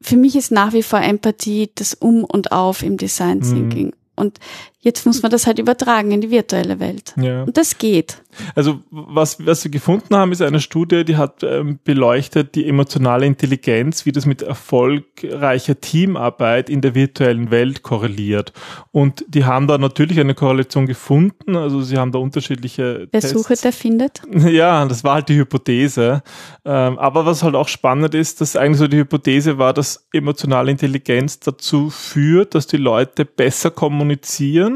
für 0.00 0.16
mich 0.16 0.36
ist 0.36 0.52
nach 0.52 0.72
wie 0.72 0.82
vor 0.82 1.00
Empathie 1.00 1.70
das 1.74 1.94
Um 1.94 2.24
und 2.24 2.52
Auf 2.52 2.82
im 2.82 2.96
Design 2.96 3.38
mhm. 3.38 3.42
Thinking. 3.42 3.92
Und 4.14 4.38
jetzt 4.86 5.04
muss 5.04 5.20
man 5.20 5.32
das 5.32 5.48
halt 5.48 5.58
übertragen 5.58 6.12
in 6.12 6.20
die 6.20 6.30
virtuelle 6.30 6.78
Welt. 6.78 7.12
Ja. 7.20 7.42
Und 7.42 7.56
das 7.56 7.76
geht. 7.76 8.22
Also 8.54 8.80
was, 8.90 9.44
was 9.44 9.64
wir 9.64 9.70
gefunden 9.70 10.14
haben, 10.14 10.30
ist 10.30 10.42
eine 10.42 10.60
Studie, 10.60 11.04
die 11.04 11.16
hat 11.16 11.42
ähm, 11.42 11.80
beleuchtet 11.82 12.54
die 12.54 12.68
emotionale 12.68 13.26
Intelligenz, 13.26 14.06
wie 14.06 14.12
das 14.12 14.26
mit 14.26 14.42
erfolgreicher 14.42 15.80
Teamarbeit 15.80 16.70
in 16.70 16.82
der 16.82 16.94
virtuellen 16.94 17.50
Welt 17.50 17.82
korreliert. 17.82 18.52
Und 18.92 19.24
die 19.26 19.44
haben 19.44 19.66
da 19.66 19.76
natürlich 19.76 20.20
eine 20.20 20.34
Korrelation 20.34 20.86
gefunden. 20.86 21.56
Also 21.56 21.82
sie 21.82 21.96
haben 21.96 22.12
da 22.12 22.20
unterschiedliche 22.20 23.08
Wer 23.10 23.22
sucht, 23.22 23.64
der 23.64 23.72
findet. 23.72 24.22
Ja, 24.46 24.84
das 24.86 25.02
war 25.02 25.14
halt 25.14 25.28
die 25.28 25.36
Hypothese. 25.36 26.22
Ähm, 26.64 26.98
aber 26.98 27.26
was 27.26 27.42
halt 27.42 27.56
auch 27.56 27.68
spannend 27.68 28.14
ist, 28.14 28.40
dass 28.40 28.54
eigentlich 28.54 28.78
so 28.78 28.86
die 28.86 28.98
Hypothese 28.98 29.58
war, 29.58 29.74
dass 29.74 30.06
emotionale 30.12 30.70
Intelligenz 30.70 31.40
dazu 31.40 31.90
führt, 31.90 32.54
dass 32.54 32.68
die 32.68 32.76
Leute 32.76 33.24
besser 33.24 33.70
kommunizieren 33.70 34.75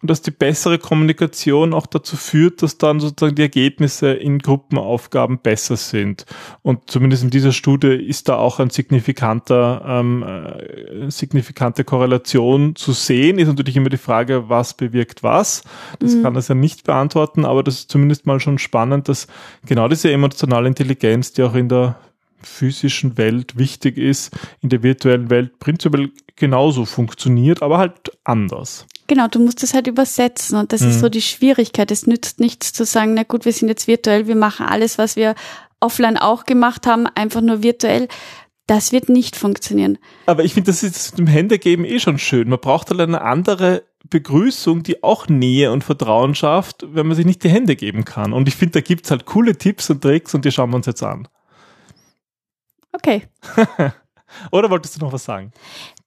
und 0.00 0.10
dass 0.10 0.22
die 0.22 0.30
bessere 0.30 0.78
Kommunikation 0.78 1.74
auch 1.74 1.86
dazu 1.86 2.16
führt, 2.16 2.62
dass 2.62 2.78
dann 2.78 3.00
sozusagen 3.00 3.34
die 3.34 3.42
Ergebnisse 3.42 4.12
in 4.12 4.38
Gruppenaufgaben 4.38 5.38
besser 5.38 5.76
sind. 5.76 6.26
Und 6.62 6.90
zumindest 6.90 7.24
in 7.24 7.30
dieser 7.30 7.52
Studie 7.52 7.88
ist 7.88 8.28
da 8.28 8.36
auch 8.36 8.60
ein 8.60 8.70
signifikanter, 8.70 9.82
ähm, 9.86 10.22
äh, 10.22 11.10
signifikante 11.10 11.84
Korrelation 11.84 12.76
zu 12.76 12.92
sehen. 12.92 13.38
Ist 13.38 13.48
natürlich 13.48 13.76
immer 13.76 13.88
die 13.88 13.96
Frage, 13.96 14.48
was 14.48 14.74
bewirkt 14.74 15.22
was. 15.22 15.62
Das 15.98 16.14
mhm. 16.14 16.22
kann 16.22 16.34
das 16.34 16.48
ja 16.48 16.54
nicht 16.54 16.84
beantworten, 16.84 17.44
aber 17.44 17.62
das 17.62 17.80
ist 17.80 17.90
zumindest 17.90 18.26
mal 18.26 18.40
schon 18.40 18.58
spannend, 18.58 19.08
dass 19.08 19.26
genau 19.64 19.88
diese 19.88 20.10
emotionale 20.10 20.68
Intelligenz, 20.68 21.32
die 21.32 21.42
auch 21.42 21.54
in 21.54 21.68
der 21.68 21.96
physischen 22.42 23.18
Welt 23.18 23.58
wichtig 23.58 23.98
ist, 23.98 24.36
in 24.60 24.68
der 24.68 24.82
virtuellen 24.82 25.30
Welt 25.30 25.58
prinzipiell 25.58 26.10
genauso 26.36 26.84
funktioniert, 26.84 27.62
aber 27.62 27.78
halt 27.78 28.12
anders. 28.24 28.86
Genau, 29.06 29.28
du 29.28 29.38
musst 29.38 29.62
es 29.62 29.74
halt 29.74 29.86
übersetzen 29.86 30.58
und 30.58 30.72
das 30.72 30.80
mhm. 30.80 30.90
ist 30.90 31.00
so 31.00 31.08
die 31.08 31.22
Schwierigkeit. 31.22 31.90
Es 31.90 32.06
nützt 32.06 32.40
nichts 32.40 32.72
zu 32.72 32.84
sagen, 32.84 33.14
na 33.14 33.22
gut, 33.22 33.44
wir 33.44 33.52
sind 33.52 33.68
jetzt 33.68 33.86
virtuell, 33.86 34.26
wir 34.26 34.36
machen 34.36 34.66
alles, 34.66 34.98
was 34.98 35.16
wir 35.16 35.34
offline 35.80 36.16
auch 36.16 36.44
gemacht 36.44 36.86
haben, 36.86 37.06
einfach 37.14 37.40
nur 37.40 37.62
virtuell. 37.62 38.08
Das 38.66 38.90
wird 38.90 39.08
nicht 39.08 39.36
funktionieren. 39.36 39.98
Aber 40.26 40.42
ich 40.44 40.54
finde, 40.54 40.72
das 40.72 40.82
ist 40.82 41.12
mit 41.12 41.28
dem 41.28 41.32
Händegeben 41.32 41.84
eh 41.84 42.00
schon 42.00 42.18
schön. 42.18 42.48
Man 42.48 42.58
braucht 42.58 42.90
halt 42.90 43.00
eine 43.00 43.20
andere 43.20 43.84
Begrüßung, 44.10 44.82
die 44.82 45.04
auch 45.04 45.28
Nähe 45.28 45.70
und 45.70 45.84
Vertrauen 45.84 46.34
schafft, 46.34 46.84
wenn 46.88 47.06
man 47.06 47.16
sich 47.16 47.26
nicht 47.26 47.44
die 47.44 47.48
Hände 47.48 47.76
geben 47.76 48.04
kann. 48.04 48.32
Und 48.32 48.48
ich 48.48 48.56
finde, 48.56 48.72
da 48.72 48.80
gibt's 48.80 49.10
halt 49.10 49.24
coole 49.24 49.56
Tipps 49.56 49.88
und 49.90 50.02
Tricks 50.02 50.34
und 50.34 50.44
die 50.44 50.50
schauen 50.50 50.70
wir 50.70 50.76
uns 50.76 50.86
jetzt 50.86 51.02
an. 51.02 51.28
Okay. 52.92 53.22
Oder 54.50 54.70
wolltest 54.70 54.96
du 54.96 55.00
noch 55.04 55.12
was 55.12 55.24
sagen? 55.24 55.52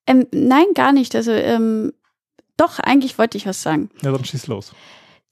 Ähm, 0.06 0.25
nein, 0.32 0.65
gar 0.74 0.91
nicht. 0.91 1.15
Also 1.15 1.32
ähm, 1.32 1.94
doch, 2.60 2.80
eigentlich 2.80 3.18
wollte 3.18 3.38
ich 3.38 3.46
was 3.46 3.62
sagen. 3.62 3.89
Ja, 4.01 4.12
dann 4.12 4.25
schieß 4.25 4.48
los. 4.48 4.74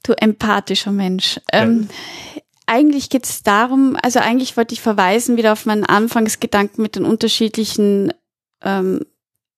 Du 0.04 0.14
empathischer 0.14 0.92
Mensch. 0.92 1.40
Ähm, 1.52 1.90
ja. 2.36 2.42
Eigentlich 2.66 3.10
geht 3.10 3.26
es 3.26 3.44
darum, 3.44 3.98
also 4.02 4.20
eigentlich 4.20 4.58
wollte 4.58 4.74
ich 4.74 4.82
verweisen 4.82 5.38
wieder 5.38 5.54
auf 5.54 5.66
meinen 5.66 5.86
Anfangsgedanken 5.86 6.82
mit 6.82 6.96
den 6.96 7.06
unterschiedlichen 7.06 8.12
ähm, 8.62 9.02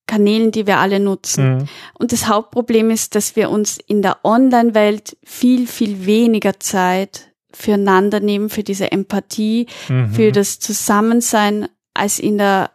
Kanälen, 0.05 0.51
die 0.51 0.65
wir 0.67 0.77
alle 0.77 0.99
nutzen. 0.99 1.57
Mhm. 1.57 1.65
Und 1.93 2.11
das 2.11 2.27
Hauptproblem 2.27 2.89
ist, 2.89 3.15
dass 3.15 3.35
wir 3.35 3.49
uns 3.49 3.77
in 3.77 4.01
der 4.01 4.23
Online-Welt 4.23 5.17
viel, 5.23 5.67
viel 5.67 6.05
weniger 6.05 6.59
Zeit 6.59 7.31
füreinander 7.53 8.19
nehmen, 8.19 8.49
für 8.49 8.63
diese 8.63 8.91
Empathie, 8.91 9.67
mhm. 9.87 10.11
für 10.11 10.31
das 10.31 10.59
Zusammensein 10.59 11.67
als 11.93 12.19
in 12.19 12.37
der 12.37 12.71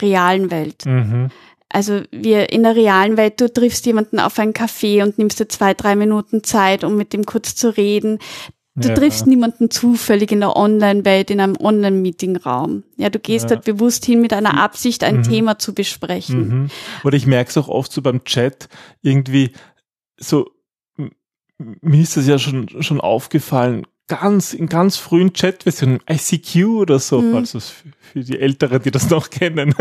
realen 0.00 0.50
Welt. 0.50 0.86
Mhm. 0.86 1.30
Also 1.70 2.02
wir 2.10 2.50
in 2.50 2.62
der 2.62 2.76
realen 2.76 3.16
Welt, 3.16 3.40
du 3.40 3.52
triffst 3.52 3.84
jemanden 3.86 4.20
auf 4.20 4.38
einen 4.38 4.54
Café 4.54 5.02
und 5.02 5.18
nimmst 5.18 5.38
dir 5.38 5.48
zwei, 5.48 5.74
drei 5.74 5.96
Minuten 5.96 6.42
Zeit, 6.42 6.82
um 6.82 6.96
mit 6.96 7.12
dem 7.12 7.26
kurz 7.26 7.54
zu 7.54 7.76
reden. 7.76 8.18
Du 8.74 8.88
ja. 8.88 8.94
triffst 8.94 9.26
niemanden 9.26 9.70
zufällig 9.70 10.30
in 10.30 10.40
der 10.40 10.56
Online-Welt, 10.56 11.30
in 11.30 11.40
einem 11.40 11.56
Online-Meeting-Raum. 11.58 12.84
Ja, 12.96 13.10
du 13.10 13.18
gehst 13.18 13.50
ja. 13.50 13.56
dort 13.56 13.64
bewusst 13.64 14.04
hin 14.06 14.20
mit 14.20 14.32
einer 14.32 14.60
Absicht, 14.60 15.02
ein 15.02 15.18
mhm. 15.18 15.22
Thema 15.24 15.58
zu 15.58 15.74
besprechen. 15.74 16.48
Mhm. 16.48 16.70
Oder 17.02 17.16
ich 17.16 17.26
merke 17.26 17.50
es 17.50 17.56
auch 17.56 17.68
oft 17.68 17.90
so 17.90 18.02
beim 18.02 18.22
Chat, 18.22 18.68
irgendwie 19.02 19.50
so, 20.16 20.48
mir 21.56 22.00
ist 22.00 22.16
das 22.16 22.28
ja 22.28 22.38
schon, 22.38 22.68
schon 22.82 23.00
aufgefallen, 23.00 23.84
ganz, 24.08 24.54
in 24.54 24.66
ganz 24.66 24.96
frühen 24.96 25.32
Chat-Versionen, 25.32 26.00
ICQ 26.10 26.64
oder 26.64 26.98
so, 26.98 27.20
mhm. 27.20 27.32
falls 27.32 27.54
es 27.54 27.70
für 28.12 28.20
die 28.20 28.40
Älteren, 28.40 28.82
die 28.82 28.90
das 28.90 29.10
noch 29.10 29.30
kennen, 29.30 29.74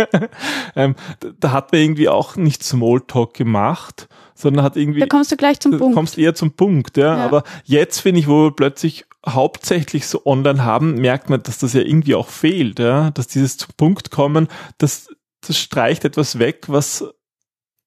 ähm, 0.75 0.95
da 1.39 1.51
hat 1.51 1.71
man 1.71 1.81
irgendwie 1.81 2.09
auch 2.09 2.35
nicht 2.35 2.63
Smalltalk 2.63 3.33
gemacht, 3.33 4.07
sondern 4.35 4.63
hat 4.63 4.77
irgendwie. 4.77 4.99
Da 4.99 5.07
kommst 5.07 5.31
du 5.31 5.37
gleich 5.37 5.59
zum 5.59 5.77
Punkt. 5.77 5.95
Kommst 5.95 6.17
eher 6.17 6.35
zum 6.35 6.51
Punkt, 6.51 6.97
ja. 6.97 7.17
ja. 7.17 7.25
Aber 7.25 7.43
jetzt 7.63 7.99
finde 8.01 8.19
ich, 8.19 8.27
wo 8.27 8.45
wir 8.45 8.51
plötzlich 8.51 9.05
hauptsächlich 9.25 10.05
so 10.07 10.25
online 10.25 10.63
haben, 10.63 10.95
merkt 10.95 11.29
man, 11.29 11.41
dass 11.41 11.57
das 11.57 11.73
ja 11.73 11.81
irgendwie 11.81 12.15
auch 12.15 12.29
fehlt, 12.29 12.79
ja. 12.79 13.11
Dass 13.11 13.27
dieses 13.27 13.57
zum 13.57 13.73
Punkt 13.77 14.11
kommen, 14.11 14.47
das, 14.77 15.07
das 15.41 15.57
streicht 15.57 16.05
etwas 16.05 16.37
weg, 16.37 16.65
was, 16.67 17.05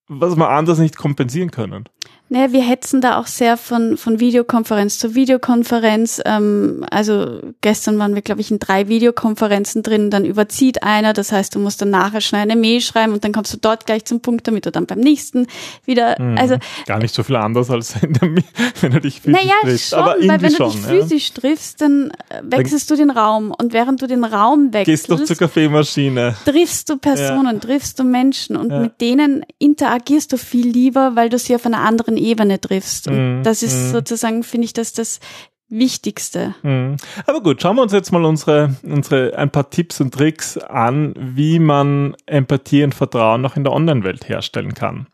was 0.08 0.36
man 0.36 0.48
anders 0.48 0.78
nicht 0.78 0.96
kompensieren 0.96 1.50
können. 1.50 1.84
Naja, 2.32 2.52
wir 2.52 2.62
hetzen 2.62 3.00
da 3.00 3.18
auch 3.18 3.26
sehr 3.26 3.56
von, 3.56 3.96
von 3.96 4.20
Videokonferenz 4.20 5.00
zu 5.00 5.16
Videokonferenz. 5.16 6.22
Ähm, 6.24 6.86
also 6.88 7.40
gestern 7.60 7.98
waren 7.98 8.14
wir, 8.14 8.22
glaube 8.22 8.40
ich, 8.40 8.52
in 8.52 8.60
drei 8.60 8.86
Videokonferenzen 8.86 9.82
drin. 9.82 10.10
Dann 10.10 10.24
überzieht 10.24 10.84
einer, 10.84 11.12
das 11.12 11.32
heißt, 11.32 11.56
du 11.56 11.58
musst 11.58 11.82
dann 11.82 11.90
nachher 11.90 12.20
schnell 12.20 12.42
eine 12.42 12.54
Mail 12.54 12.82
schreiben 12.82 13.14
und 13.14 13.24
dann 13.24 13.32
kommst 13.32 13.52
du 13.52 13.56
dort 13.56 13.84
gleich 13.84 14.04
zum 14.04 14.20
Punkt, 14.20 14.46
damit 14.46 14.64
du 14.64 14.70
dann 14.70 14.86
beim 14.86 15.00
nächsten 15.00 15.48
wieder. 15.84 16.14
Mhm. 16.22 16.38
Also 16.38 16.56
gar 16.86 17.00
nicht 17.00 17.12
so 17.12 17.24
viel 17.24 17.34
anders 17.34 17.68
als 17.68 17.94
der, 18.00 18.44
wenn 18.80 18.92
du 18.92 19.00
dich 19.00 19.22
physisch 19.22 19.42
naja, 19.42 19.54
triffst. 19.62 19.90
Schon, 19.90 19.98
Aber 19.98 20.14
weil 20.20 20.40
wenn 20.40 20.52
du 20.52 20.64
dich 20.66 20.76
physisch 20.78 21.32
triffst, 21.32 21.80
dann 21.80 22.12
wechselst 22.42 22.92
dann 22.92 22.96
du 22.96 23.02
den 23.02 23.10
Raum 23.10 23.52
und 23.58 23.72
während 23.72 24.02
du 24.02 24.06
den 24.06 24.22
Raum 24.22 24.72
wechselst, 24.72 25.08
gehst 25.08 25.20
du 25.20 25.24
zur 25.24 25.36
Kaffeemaschine, 25.36 26.36
triffst 26.44 26.88
du 26.90 26.96
Personen, 26.96 27.54
ja. 27.54 27.58
triffst 27.58 27.98
du 27.98 28.04
Menschen 28.04 28.56
und 28.56 28.70
ja. 28.70 28.78
mit 28.78 29.00
denen 29.00 29.44
interagierst 29.58 30.32
du 30.32 30.36
viel 30.36 30.68
lieber, 30.68 31.16
weil 31.16 31.28
du 31.28 31.36
sie 31.36 31.56
auf 31.56 31.66
einer 31.66 31.80
anderen 31.80 32.19
Ebene 32.20 32.60
triffst. 32.60 33.08
Und 33.08 33.40
mm, 33.40 33.42
das 33.42 33.62
ist 33.62 33.74
mm. 33.74 33.92
sozusagen, 33.92 34.42
finde 34.42 34.66
ich, 34.66 34.72
dass 34.72 34.92
das 34.92 35.20
Wichtigste. 35.68 36.54
Mm. 36.62 36.96
Aber 37.26 37.40
gut, 37.42 37.62
schauen 37.62 37.76
wir 37.76 37.82
uns 37.82 37.92
jetzt 37.92 38.12
mal 38.12 38.24
unsere, 38.24 38.74
unsere 38.82 39.36
ein 39.38 39.50
paar 39.50 39.70
Tipps 39.70 40.00
und 40.00 40.12
Tricks 40.12 40.58
an, 40.58 41.14
wie 41.16 41.58
man 41.58 42.16
Empathie 42.26 42.84
und 42.84 42.94
Vertrauen 42.94 43.40
noch 43.40 43.56
in 43.56 43.64
der 43.64 43.72
Online-Welt 43.72 44.28
herstellen 44.28 44.74
kann. 44.74 45.06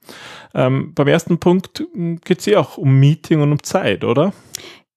Ähm, 0.54 0.94
beim 0.94 1.08
ersten 1.08 1.38
Punkt 1.38 1.84
geht 2.24 2.40
es 2.40 2.46
ja 2.46 2.58
auch 2.58 2.78
um 2.78 2.98
Meeting 2.98 3.42
und 3.42 3.52
um 3.52 3.62
Zeit, 3.62 4.02
oder? 4.02 4.32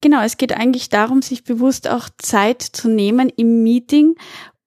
Genau, 0.02 0.24
es 0.24 0.38
geht 0.38 0.54
eigentlich 0.54 0.88
darum, 0.88 1.22
sich 1.22 1.44
bewusst 1.44 1.90
auch 1.90 2.08
Zeit 2.18 2.62
zu 2.62 2.88
nehmen 2.88 3.30
im 3.36 3.64
Meeting 3.64 4.16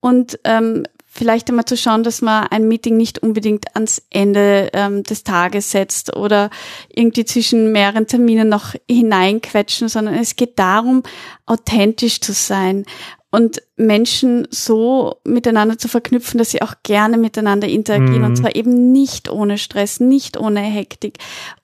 und 0.00 0.38
ähm, 0.44 0.84
vielleicht 1.14 1.50
einmal 1.50 1.66
zu 1.66 1.76
schauen, 1.76 2.02
dass 2.02 2.22
man 2.22 2.46
ein 2.48 2.66
Meeting 2.66 2.96
nicht 2.96 3.18
unbedingt 3.18 3.76
ans 3.76 4.02
Ende 4.08 4.70
ähm, 4.72 5.02
des 5.02 5.24
Tages 5.24 5.70
setzt 5.70 6.16
oder 6.16 6.48
irgendwie 6.88 7.26
zwischen 7.26 7.70
mehreren 7.70 8.06
Terminen 8.06 8.48
noch 8.48 8.74
hineinquetschen, 8.90 9.88
sondern 9.88 10.14
es 10.14 10.36
geht 10.36 10.58
darum, 10.58 11.02
authentisch 11.44 12.20
zu 12.22 12.32
sein 12.32 12.86
und 13.30 13.62
Menschen 13.76 14.48
so 14.50 15.16
miteinander 15.24 15.76
zu 15.76 15.88
verknüpfen, 15.88 16.38
dass 16.38 16.50
sie 16.50 16.62
auch 16.62 16.74
gerne 16.82 17.18
miteinander 17.18 17.68
interagieren 17.68 18.20
mhm. 18.20 18.24
und 18.24 18.36
zwar 18.36 18.56
eben 18.56 18.92
nicht 18.92 19.30
ohne 19.30 19.58
Stress, 19.58 20.00
nicht 20.00 20.38
ohne 20.38 20.60
Hektik. 20.60 21.18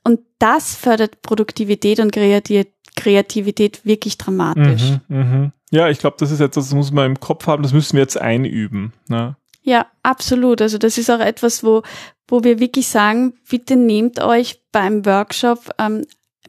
Und 0.04 0.20
das 0.38 0.74
fördert 0.74 1.22
Produktivität 1.22 2.00
und 2.00 2.12
Kreativität 2.12 2.72
wirklich 3.06 4.18
dramatisch. 4.18 4.92
Mhm, 5.08 5.18
mh. 5.18 5.52
Ja, 5.70 5.88
ich 5.88 5.98
glaube, 5.98 6.16
das 6.18 6.30
ist 6.30 6.40
etwas, 6.40 6.66
das 6.66 6.74
muss 6.74 6.92
man 6.92 7.06
im 7.06 7.20
Kopf 7.20 7.46
haben, 7.46 7.62
das 7.62 7.72
müssen 7.72 7.94
wir 7.94 8.00
jetzt 8.00 8.18
einüben. 8.18 8.92
Ne? 9.08 9.36
Ja, 9.62 9.86
absolut. 10.02 10.62
Also 10.62 10.78
das 10.78 10.96
ist 10.96 11.10
auch 11.10 11.20
etwas, 11.20 11.62
wo, 11.62 11.82
wo 12.26 12.42
wir 12.42 12.58
wirklich 12.58 12.88
sagen, 12.88 13.34
bitte 13.48 13.76
nehmt 13.76 14.20
euch 14.20 14.62
beim 14.72 15.04
Workshop 15.04 15.70
ähm, 15.78 16.06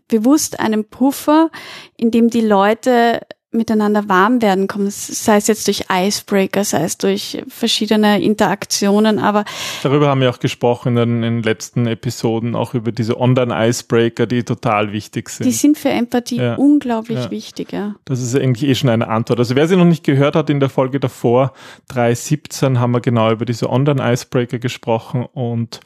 bewusst 0.08 0.60
einen 0.60 0.86
Puffer, 0.86 1.50
in 1.98 2.12
dem 2.12 2.30
die 2.30 2.42
Leute 2.42 3.22
miteinander 3.52 4.08
warm 4.08 4.44
werden 4.44 4.68
kommen, 4.68 4.90
sei 4.92 5.38
es 5.38 5.48
jetzt 5.48 5.66
durch 5.68 5.86
Icebreaker, 5.92 6.64
sei 6.64 6.84
es 6.84 7.00
durch 7.00 7.42
verschiedene 7.48 8.22
Interaktionen, 8.22 9.18
aber 9.18 9.44
darüber 9.82 10.08
haben 10.08 10.22
wir 10.22 10.30
auch 10.30 10.40
gesprochen 10.40 10.96
in 10.98 11.22
den 11.24 11.42
letzten 11.42 11.88
Episoden, 11.88 12.56
auch 12.56 12.76
über 12.76 12.92
diese 12.92 13.20
Online-Icebreaker, 13.20 14.28
die 14.28 14.44
total 14.44 14.92
wichtig 14.92 15.30
sind. 15.30 15.48
Die 15.48 15.52
sind 15.52 15.80
für 15.80 15.90
Empathie 15.90 16.38
ja. 16.38 16.56
unglaublich 16.56 17.18
ja. 17.18 17.32
wichtig, 17.32 17.74
ja. 17.74 17.96
Das 18.06 18.22
ist 18.22 18.36
eigentlich 18.36 18.70
eh 18.70 18.76
schon 18.76 18.90
eine 18.90 19.08
Antwort. 19.08 19.40
Also 19.40 19.56
wer 19.56 19.68
sie 19.68 19.78
noch 19.78 19.86
nicht 19.86 20.04
gehört 20.04 20.36
hat, 20.36 20.52
in 20.52 20.60
der 20.60 20.70
Folge 20.70 21.00
davor, 21.00 21.54
3.17, 21.92 22.78
haben 22.78 22.92
wir 22.92 23.02
genau 23.02 23.32
über 23.32 23.46
diese 23.46 23.70
Online-Icebreaker 23.70 24.60
gesprochen 24.60 25.26
und 25.34 25.80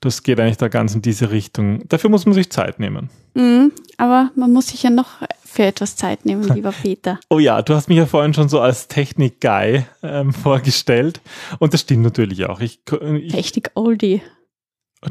das 0.00 0.22
geht 0.22 0.40
eigentlich 0.40 0.56
da 0.56 0.68
ganz 0.68 0.94
in 0.94 1.02
diese 1.02 1.30
Richtung. 1.30 1.86
Dafür 1.88 2.10
muss 2.10 2.26
man 2.26 2.34
sich 2.34 2.50
Zeit 2.50 2.80
nehmen. 2.80 3.10
Mhm, 3.34 3.72
aber 3.98 4.30
man 4.34 4.52
muss 4.52 4.68
sich 4.68 4.82
ja 4.82 4.90
noch 4.90 5.08
für 5.44 5.64
etwas 5.64 5.96
Zeit 5.96 6.24
nehmen, 6.24 6.42
lieber 6.54 6.72
Peter. 6.72 7.20
Oh 7.28 7.38
ja, 7.38 7.60
du 7.62 7.74
hast 7.74 7.88
mich 7.88 7.98
ja 7.98 8.06
vorhin 8.06 8.34
schon 8.34 8.48
so 8.48 8.60
als 8.60 8.88
Technik-Guy 8.88 9.84
ähm, 10.02 10.32
vorgestellt. 10.32 11.20
Und 11.58 11.74
das 11.74 11.82
stimmt 11.82 12.02
natürlich 12.02 12.46
auch. 12.46 12.60
Ich, 12.60 12.80
ich 12.90 13.32
Technik-Oldie. 13.32 14.22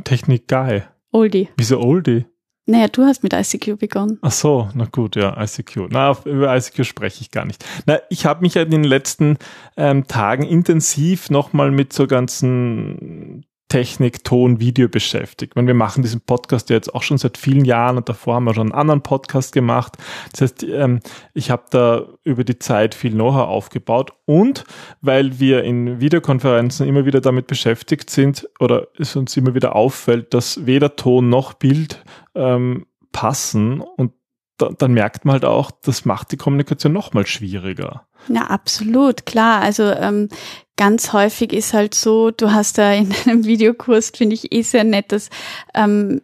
Technik-Guy. 0.03 0.83
Oldie. 1.11 1.49
Wieso 1.57 1.79
Oldie? 1.79 2.25
Naja, 2.65 2.87
du 2.87 3.03
hast 3.03 3.23
mit 3.23 3.33
ICQ 3.33 3.79
begonnen. 3.79 4.19
Ach 4.21 4.31
so, 4.31 4.69
na 4.75 4.85
gut, 4.85 5.15
ja, 5.15 5.35
ICQ. 5.41 5.87
Na, 5.89 6.15
über 6.25 6.55
ICQ 6.55 6.85
spreche 6.85 7.21
ich 7.21 7.31
gar 7.31 7.45
nicht. 7.45 7.65
Na, 7.87 7.97
ich 8.11 8.27
habe 8.27 8.41
mich 8.41 8.53
ja 8.53 8.61
in 8.61 8.69
den 8.69 8.83
letzten 8.83 9.37
ähm, 9.75 10.05
Tagen 10.07 10.43
intensiv 10.43 11.31
nochmal 11.31 11.71
mit 11.71 11.93
so 11.93 12.05
ganzen 12.05 13.43
Technik, 13.69 14.23
Ton, 14.23 14.59
Video 14.59 14.89
beschäftigt. 14.89 15.55
Wenn 15.55 15.67
wir 15.67 15.73
machen 15.73 16.03
diesen 16.03 16.21
Podcast 16.21 16.69
ja 16.69 16.75
jetzt 16.75 16.93
auch 16.93 17.03
schon 17.03 17.17
seit 17.17 17.37
vielen 17.37 17.65
Jahren 17.65 17.97
und 17.97 18.09
davor 18.09 18.35
haben 18.35 18.43
wir 18.45 18.53
schon 18.53 18.71
einen 18.71 18.79
anderen 18.79 19.01
Podcast 19.01 19.53
gemacht. 19.53 19.97
Das 20.31 20.41
heißt, 20.41 20.63
ähm, 20.63 20.99
ich 21.33 21.51
habe 21.51 21.63
da 21.69 22.07
über 22.23 22.43
die 22.43 22.59
Zeit 22.59 22.95
viel 22.95 23.11
Know-how 23.11 23.47
aufgebaut 23.47 24.11
und 24.25 24.65
weil 25.01 25.39
wir 25.39 25.63
in 25.63 26.01
Videokonferenzen 26.01 26.87
immer 26.87 27.05
wieder 27.05 27.21
damit 27.21 27.47
beschäftigt 27.47 28.09
sind 28.09 28.49
oder 28.59 28.87
es 28.97 29.15
uns 29.15 29.37
immer 29.37 29.53
wieder 29.53 29.75
auffällt, 29.75 30.33
dass 30.33 30.65
weder 30.65 30.95
Ton 30.95 31.29
noch 31.29 31.53
Bild 31.53 32.03
ähm, 32.35 32.87
passen 33.11 33.81
und 33.81 34.13
da, 34.59 34.69
dann 34.77 34.93
merkt 34.93 35.25
man 35.25 35.33
halt 35.33 35.45
auch, 35.45 35.71
das 35.71 36.05
macht 36.05 36.31
die 36.31 36.37
Kommunikation 36.37 36.93
noch 36.93 37.13
mal 37.13 37.25
schwieriger. 37.25 38.05
Ja, 38.27 38.43
absolut, 38.47 39.25
klar. 39.25 39.61
Also 39.61 39.83
ähm, 39.83 40.29
ganz 40.77 41.13
häufig 41.13 41.53
ist 41.53 41.73
halt 41.73 41.95
so, 41.95 42.31
du 42.31 42.51
hast 42.51 42.77
da 42.77 42.93
in 42.93 43.13
einem 43.25 43.45
Videokurs, 43.45 44.11
finde 44.15 44.35
ich 44.35 44.51
eh 44.51 44.61
sehr 44.61 44.83
nett, 44.83 45.11
dass 45.11 45.29
ähm, 45.73 46.21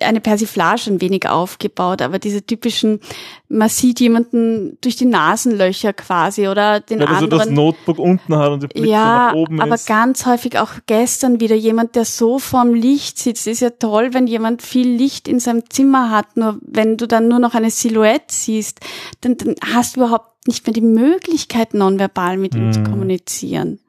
eine 0.00 0.20
Persiflage 0.20 0.90
ein 0.90 1.00
wenig 1.00 1.28
aufgebaut, 1.28 2.00
aber 2.00 2.20
diese 2.20 2.44
typischen, 2.46 3.00
man 3.48 3.68
sieht 3.68 3.98
jemanden 3.98 4.78
durch 4.80 4.94
die 4.94 5.06
Nasenlöcher 5.06 5.92
quasi 5.92 6.46
oder 6.46 6.78
den 6.78 7.00
ja, 7.00 7.06
anderen. 7.06 7.32
Also 7.32 7.36
das 7.36 7.50
Notebook 7.50 7.98
unten 7.98 8.36
hat 8.36 8.52
und 8.52 8.62
der 8.62 8.68
Blick 8.68 8.86
ja, 8.86 9.28
nach 9.28 9.34
oben 9.34 9.60
aber 9.60 9.74
ist. 9.74 9.88
ganz 9.88 10.24
häufig 10.24 10.58
auch 10.58 10.70
gestern 10.86 11.40
wieder 11.40 11.56
jemand, 11.56 11.96
der 11.96 12.04
so 12.04 12.38
vorm 12.38 12.74
Licht 12.74 13.18
sitzt. 13.18 13.48
Ist 13.48 13.60
ja 13.60 13.70
toll, 13.70 14.14
wenn 14.14 14.28
jemand 14.28 14.62
viel 14.62 14.88
Licht 14.88 15.26
in 15.26 15.40
seinem 15.40 15.68
Zimmer 15.68 16.10
hat, 16.10 16.36
nur 16.36 16.58
wenn 16.62 16.96
du 16.96 17.08
dann 17.08 17.26
nur 17.26 17.40
noch 17.40 17.54
eine 17.54 17.70
Silhouette 17.70 18.26
siehst, 18.28 18.78
dann, 19.22 19.36
dann 19.36 19.56
hast 19.74 19.96
du 19.96 20.00
überhaupt 20.00 20.46
nicht 20.46 20.64
mehr 20.64 20.74
die 20.74 20.80
Möglichkeit, 20.80 21.74
nonverbal 21.74 22.36
mit 22.36 22.54
ihm 22.54 22.72
zu 22.72 22.80
mhm. 22.80 22.90
kommunizieren. 22.90 23.80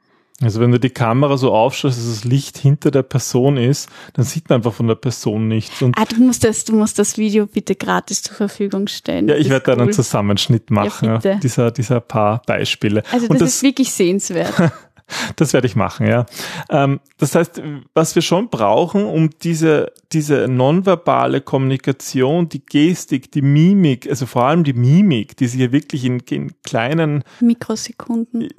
Also 0.42 0.60
wenn 0.60 0.72
du 0.72 0.80
die 0.80 0.92
Kamera 0.92 1.36
so 1.36 1.52
aufschaust, 1.52 1.98
dass 1.98 2.08
das 2.08 2.24
Licht 2.24 2.60
hinter 2.60 2.92
der 2.92 3.02
Person 3.02 3.58
ist, 3.58 3.90
dann 4.14 4.24
sieht 4.24 4.50
man 4.50 4.58
einfach 4.58 4.74
von 4.74 4.88
der 4.88 4.96
Person 4.96 5.48
nichts. 5.48 5.82
Und 5.82 5.98
ah, 5.98 6.06
du 6.06 6.22
musst 6.22 6.44
das, 6.44 6.64
du 6.64 6.76
musst 6.76 7.00
das 7.00 7.18
Video 7.18 7.48
bitte 7.48 7.76
gratis 7.76 8.22
zur 8.22 8.36
Verfügung 8.36 8.88
stellen. 8.88 9.28
Ja, 9.28 9.36
ich 9.36 9.50
werde 9.50 9.72
cool. 9.72 9.78
da 9.78 9.82
einen 9.82 9.94
Zusammenschnitt 9.94 10.70
machen, 10.70 11.20
ja, 11.24 11.36
dieser, 11.38 11.72
dieser 11.72 12.02
paar 12.02 12.44
Beispiele. 12.46 13.02
Also 13.12 13.28
das, 13.30 13.40
das 13.40 13.50
ist 13.56 13.64
wirklich 13.64 13.92
sehenswert. 13.92 14.54
das 15.38 15.54
werde 15.54 15.66
ich 15.66 15.76
machen, 15.76 16.06
ja. 16.06 16.28
Ähm, 16.70 17.00
das 17.18 17.34
heißt, 17.34 17.62
was 17.96 18.14
wir 18.14 18.22
schon 18.22 18.50
brauchen, 18.50 19.06
um 19.06 19.32
diese, 19.42 19.92
diese 20.12 20.48
nonverbale 20.48 21.42
Kommunikation, 21.42 22.48
die 22.48 22.64
Gestik, 22.64 23.32
die 23.32 23.42
Mimik, 23.42 24.08
also 24.08 24.28
vor 24.28 24.44
allem 24.44 24.64
die 24.64 24.74
Mimik, 24.74 25.36
die 25.38 25.48
sich 25.48 25.60
ja 25.60 25.72
wirklich 25.72 26.06
in, 26.06 26.20
in 26.30 26.52
kleinen 26.62 27.24
Mikrosekunden 27.40 28.50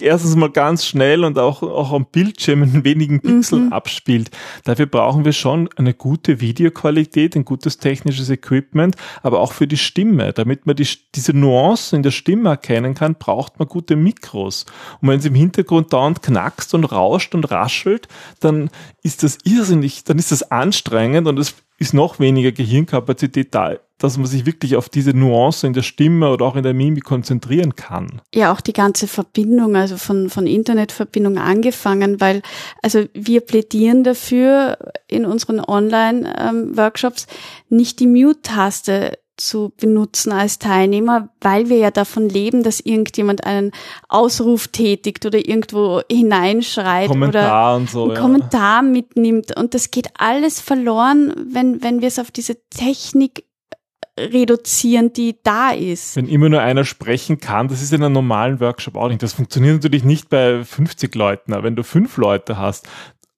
erstens 0.00 0.36
mal 0.36 0.50
ganz 0.50 0.84
schnell 0.84 1.24
und 1.24 1.38
auch, 1.38 1.62
auch 1.62 1.92
am 1.92 2.06
Bildschirm 2.06 2.62
in 2.62 2.84
wenigen 2.84 3.20
Pixeln 3.20 3.66
mhm. 3.66 3.72
abspielt. 3.72 4.30
Dafür 4.64 4.86
brauchen 4.86 5.24
wir 5.24 5.32
schon 5.32 5.68
eine 5.76 5.94
gute 5.94 6.40
Videoqualität, 6.40 7.36
ein 7.36 7.44
gutes 7.44 7.78
technisches 7.78 8.28
Equipment, 8.30 8.96
aber 9.22 9.40
auch 9.40 9.52
für 9.52 9.66
die 9.66 9.76
Stimme. 9.76 10.32
Damit 10.32 10.66
man 10.66 10.76
die, 10.76 10.88
diese 11.14 11.32
Nuancen 11.32 11.96
in 11.96 12.02
der 12.02 12.10
Stimme 12.10 12.50
erkennen 12.50 12.94
kann, 12.94 13.14
braucht 13.14 13.58
man 13.58 13.68
gute 13.68 13.96
Mikros. 13.96 14.66
Und 15.00 15.08
wenn 15.08 15.18
es 15.18 15.24
im 15.24 15.34
Hintergrund 15.34 15.92
dauernd 15.92 16.22
knackst 16.22 16.74
und 16.74 16.84
rauscht 16.84 17.34
und 17.34 17.50
raschelt, 17.50 18.08
dann 18.40 18.70
ist 19.02 19.22
das 19.22 19.38
irrsinnig, 19.44 20.04
dann 20.04 20.18
ist 20.18 20.32
das 20.32 20.50
anstrengend 20.50 21.26
und 21.28 21.38
es 21.38 21.54
ist 21.78 21.94
noch 21.94 22.18
weniger 22.18 22.52
Gehirnkapazität 22.52 23.54
da, 23.54 23.76
dass 23.98 24.16
man 24.16 24.26
sich 24.26 24.46
wirklich 24.46 24.76
auf 24.76 24.88
diese 24.88 25.10
Nuance 25.16 25.66
in 25.66 25.72
der 25.72 25.82
Stimme 25.82 26.30
oder 26.30 26.44
auch 26.44 26.56
in 26.56 26.64
der 26.64 26.74
Mimik 26.74 27.04
konzentrieren 27.04 27.76
kann. 27.76 28.20
Ja, 28.34 28.52
auch 28.52 28.60
die 28.60 28.72
ganze 28.72 29.06
Verbindung, 29.06 29.76
also 29.76 29.96
von, 29.96 30.28
von 30.28 30.46
Internetverbindung 30.46 31.38
angefangen, 31.38 32.20
weil, 32.20 32.42
also 32.82 33.04
wir 33.14 33.40
plädieren 33.40 34.02
dafür 34.02 34.78
in 35.06 35.24
unseren 35.24 35.60
Online-Workshops 35.60 37.28
nicht 37.68 38.00
die 38.00 38.08
Mute-Taste 38.08 39.18
zu 39.40 39.72
benutzen 39.80 40.32
als 40.32 40.58
Teilnehmer, 40.58 41.28
weil 41.40 41.68
wir 41.68 41.78
ja 41.78 41.90
davon 41.90 42.28
leben, 42.28 42.62
dass 42.62 42.80
irgendjemand 42.80 43.44
einen 43.44 43.72
Ausruf 44.08 44.68
tätigt 44.68 45.24
oder 45.24 45.38
irgendwo 45.38 46.02
hineinschreit 46.10 47.08
Kommentar 47.08 47.74
oder 47.74 47.76
und 47.76 47.90
so, 47.90 48.04
einen 48.04 48.14
ja. 48.14 48.20
Kommentar 48.20 48.82
mitnimmt. 48.82 49.56
Und 49.56 49.74
das 49.74 49.90
geht 49.90 50.08
alles 50.18 50.60
verloren, 50.60 51.32
wenn, 51.50 51.82
wenn 51.82 52.00
wir 52.00 52.08
es 52.08 52.18
auf 52.18 52.30
diese 52.30 52.56
Technik 52.70 53.44
reduzieren, 54.18 55.12
die 55.12 55.36
da 55.42 55.70
ist. 55.70 56.16
Wenn 56.16 56.28
immer 56.28 56.48
nur 56.48 56.60
einer 56.60 56.84
sprechen 56.84 57.38
kann, 57.38 57.68
das 57.68 57.82
ist 57.82 57.92
in 57.92 58.02
einem 58.02 58.14
normalen 58.14 58.60
Workshop 58.60 58.96
auch 58.96 59.08
nicht. 59.08 59.22
Das 59.22 59.32
funktioniert 59.32 59.74
natürlich 59.74 60.04
nicht 60.04 60.28
bei 60.28 60.64
50 60.64 61.14
Leuten, 61.14 61.52
aber 61.52 61.64
wenn 61.64 61.76
du 61.76 61.84
fünf 61.84 62.16
Leute 62.16 62.58
hast, 62.58 62.88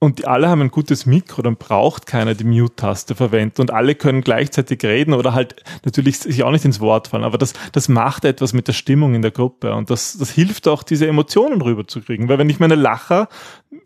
und 0.01 0.19
die 0.19 0.27
alle 0.27 0.49
haben 0.49 0.63
ein 0.63 0.71
gutes 0.71 1.05
Mikro, 1.05 1.43
dann 1.43 1.57
braucht 1.57 2.07
keiner 2.07 2.35
die 2.35 2.45
Mute-Taste 2.45 3.15
verwenden 3.15 3.61
und 3.61 3.71
alle 3.71 3.95
können 3.95 4.23
gleichzeitig 4.23 4.83
reden 4.83 5.13
oder 5.13 5.35
halt 5.35 5.63
natürlich 5.85 6.19
sich 6.19 6.43
auch 6.43 6.51
nicht 6.51 6.65
ins 6.65 6.81
Wort 6.81 7.09
fallen, 7.09 7.23
aber 7.23 7.37
das, 7.39 7.53
das 7.73 7.89
macht 7.89 8.25
etwas 8.25 8.55
mit 8.55 8.67
der 8.67 8.73
Stimmung 8.73 9.15
in 9.15 9.21
der 9.21 9.31
Gruppe 9.31 9.75
und 9.75 9.91
das, 9.91 10.17
das 10.19 10.31
hilft 10.31 10.67
auch, 10.69 10.83
diese 10.83 11.07
Emotionen 11.07 11.61
rüberzukriegen, 11.61 12.29
weil 12.29 12.39
wenn 12.39 12.49
ich 12.49 12.59
meine 12.59 12.77
Lacher 12.77 13.29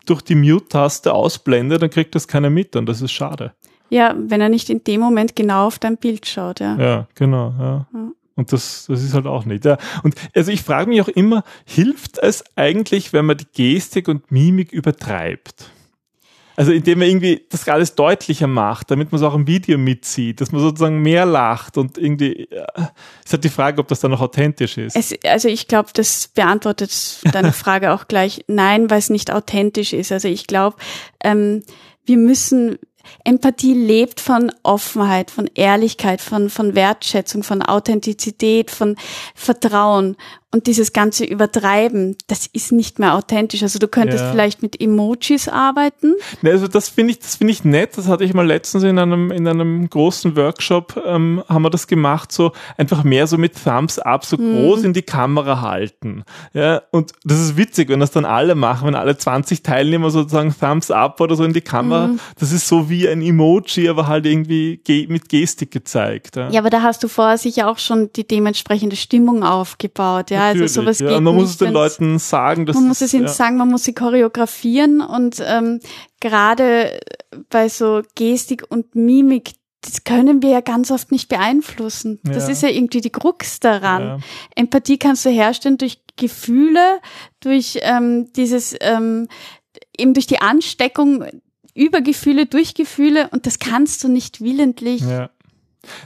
durch 0.05 0.21
die 0.21 0.35
Mute-Taste 0.35 1.13
ausblende, 1.13 1.77
dann 1.77 1.89
kriegt 1.89 2.15
das 2.15 2.29
keiner 2.29 2.49
mit 2.49 2.77
und 2.77 2.87
das 2.87 3.01
ist 3.01 3.11
schade. 3.11 3.53
Ja, 3.89 4.15
wenn 4.17 4.39
er 4.39 4.49
nicht 4.49 4.69
in 4.69 4.83
dem 4.85 5.01
Moment 5.01 5.35
genau 5.35 5.67
auf 5.67 5.79
dein 5.79 5.97
Bild 5.97 6.25
schaut, 6.25 6.61
ja. 6.61 6.77
Ja, 6.77 7.07
genau, 7.13 7.53
ja. 7.59 7.87
ja. 7.93 8.11
Und 8.37 8.51
das, 8.51 8.85
das 8.87 9.03
ist 9.03 9.13
halt 9.13 9.27
auch 9.27 9.45
nicht. 9.45 9.63
Ja. 9.65 9.77
Und 10.03 10.15
also 10.33 10.51
ich 10.51 10.61
frage 10.61 10.89
mich 10.89 11.01
auch 11.01 11.07
immer, 11.07 11.43
hilft 11.65 12.17
es 12.17 12.43
eigentlich, 12.55 13.13
wenn 13.13 13.25
man 13.25 13.37
die 13.37 13.47
Gestik 13.53 14.07
und 14.07 14.29
Mimik 14.31 14.73
übertreibt? 14.73 15.71
Also 16.55 16.71
indem 16.71 16.99
man 16.99 17.07
irgendwie 17.07 17.45
das 17.49 17.67
alles 17.67 17.95
deutlicher 17.95 18.47
macht, 18.47 18.91
damit 18.91 19.11
man 19.11 19.21
es 19.21 19.27
auch 19.27 19.35
im 19.35 19.47
Video 19.47 19.77
mitzieht, 19.77 20.41
dass 20.41 20.51
man 20.51 20.61
sozusagen 20.61 21.01
mehr 21.01 21.25
lacht 21.25 21.77
und 21.77 21.97
irgendwie 21.97 22.47
ja, 22.51 22.65
ist 23.23 23.33
halt 23.33 23.43
die 23.43 23.49
Frage, 23.49 23.79
ob 23.79 23.87
das 23.87 23.99
dann 23.99 24.11
noch 24.11 24.21
authentisch 24.21 24.77
ist. 24.77 24.95
Es, 24.95 25.13
also 25.25 25.47
ich 25.47 25.67
glaube, 25.67 25.89
das 25.93 26.29
beantwortet 26.29 26.91
deine 27.31 27.51
Frage 27.53 27.91
auch 27.93 28.07
gleich. 28.07 28.43
Nein, 28.47 28.89
weil 28.89 28.99
es 28.99 29.09
nicht 29.09 29.31
authentisch 29.31 29.93
ist. 29.93 30.11
Also 30.11 30.27
ich 30.27 30.47
glaube, 30.47 30.77
ähm, 31.23 31.63
wir 32.05 32.17
müssen 32.17 32.77
Empathie 33.23 33.73
lebt 33.73 34.19
von 34.19 34.51
Offenheit, 34.63 35.31
von 35.31 35.49
Ehrlichkeit, 35.53 36.21
von, 36.21 36.49
von 36.49 36.75
Wertschätzung, 36.75 37.43
von 37.43 37.61
Authentizität, 37.61 38.71
von 38.71 38.95
Vertrauen. 39.33 40.15
Und 40.51 40.67
dieses 40.67 40.93
ganze 40.93 41.25
Übertreiben, 41.25 42.15
das 42.27 42.47
ist 42.47 42.71
nicht 42.71 42.97
mehr 42.97 43.15
authentisch. 43.15 43.61
Also 43.61 43.77
du 43.77 43.89
könntest 43.89 44.23
ja. 44.23 44.31
vielleicht 44.31 44.61
mit 44.61 44.79
Emojis 44.79 45.49
arbeiten. 45.49 46.15
Ne, 46.41 46.51
also 46.51 46.69
das 46.69 46.87
finde 46.87 47.11
ich, 47.11 47.19
das 47.19 47.35
finde 47.35 47.51
ich 47.51 47.65
nett. 47.65 47.97
Das 47.97 48.07
hatte 48.07 48.23
ich 48.23 48.33
mal 48.33 48.45
letztens 48.45 48.85
in 48.85 48.97
einem, 48.97 49.31
in 49.31 49.45
einem 49.47 49.89
großen 49.89 50.37
Workshop, 50.37 51.01
ähm, 51.05 51.43
haben 51.49 51.63
wir 51.63 51.69
das 51.69 51.87
gemacht, 51.87 52.31
so 52.31 52.53
einfach 52.77 53.03
mehr 53.03 53.27
so 53.27 53.37
mit 53.37 53.61
Thumbs 53.61 53.99
up, 53.99 54.23
so 54.23 54.37
mhm. 54.37 54.53
groß 54.53 54.83
in 54.83 54.93
die 54.93 55.01
Kamera 55.01 55.59
halten. 55.59 56.23
Ja, 56.53 56.83
und 56.91 57.11
das 57.25 57.41
ist 57.41 57.57
witzig, 57.57 57.89
wenn 57.89 57.99
das 57.99 58.11
dann 58.11 58.23
alle 58.23 58.55
machen, 58.55 58.87
wenn 58.87 58.95
alle 58.95 59.17
20 59.17 59.61
Teilnehmer 59.61 60.09
sozusagen 60.09 60.55
Thumbs 60.57 60.89
up 60.89 61.19
oder 61.19 61.35
so 61.35 61.43
in 61.43 61.51
die 61.51 61.61
Kamera. 61.61 62.07
Mhm. 62.07 62.19
Das 62.39 62.53
ist 62.53 62.69
so 62.69 62.89
wie 62.89 63.09
ein 63.09 63.21
Emoji, 63.21 63.89
aber 63.89 64.07
halt 64.07 64.25
irgendwie 64.25 64.77
ge 64.77 65.07
mit 65.07 65.27
Gestik 65.27 65.71
gezeigt. 65.71 66.37
Ja. 66.37 66.49
ja, 66.49 66.59
aber 66.61 66.69
da 66.69 66.81
hast 66.81 67.03
du 67.03 67.09
vorher 67.09 67.37
sicher 67.37 67.69
auch 67.69 67.77
schon 67.77 68.09
die 68.15 68.25
dementsprechende 68.25 68.95
Stimmung 68.95 69.43
aufgebaut. 69.43 70.31
Ja, 70.31 70.44
also 70.45 70.81
sowas 70.81 70.99
ja. 70.99 71.07
geht 71.07 71.17
und 71.17 71.23
man 71.23 71.35
muss 71.35 71.51
es 71.51 71.57
den 71.57 71.73
Leuten 71.73 72.19
sagen. 72.19 72.65
Dass 72.65 72.75
man 72.75 72.87
muss 72.87 73.01
es 73.01 73.13
ihnen 73.13 73.25
ja. 73.25 73.29
sagen, 73.29 73.57
man 73.57 73.69
muss 73.69 73.83
sie 73.83 73.93
choreografieren 73.93 75.01
und 75.01 75.43
ähm, 75.45 75.79
gerade 76.19 76.99
bei 77.49 77.69
so 77.69 78.01
Gestik 78.15 78.63
und 78.69 78.95
Mimik, 78.95 79.51
das 79.81 80.03
können 80.03 80.41
wir 80.41 80.49
ja 80.49 80.61
ganz 80.61 80.91
oft 80.91 81.11
nicht 81.11 81.29
beeinflussen. 81.29 82.19
Das 82.23 82.47
ja. 82.47 82.51
ist 82.51 82.63
ja 82.63 82.69
irgendwie 82.69 83.01
die 83.01 83.11
Krux 83.11 83.59
daran. 83.59 84.01
Ja. 84.01 84.19
Empathie 84.55 84.97
kannst 84.97 85.25
du 85.25 85.29
herstellen 85.29 85.77
durch 85.77 86.01
Gefühle, 86.15 86.99
durch 87.39 87.79
ähm, 87.81 88.31
dieses 88.33 88.75
ähm, 88.81 89.27
eben 89.97 90.13
durch 90.13 90.27
die 90.27 90.41
Ansteckung 90.41 91.25
über 91.73 92.01
Gefühle, 92.01 92.45
durch 92.45 92.73
Gefühle 92.73 93.29
und 93.31 93.45
das 93.45 93.59
kannst 93.59 94.03
du 94.03 94.07
nicht 94.07 94.41
willentlich 94.41 95.01
ja. 95.01 95.29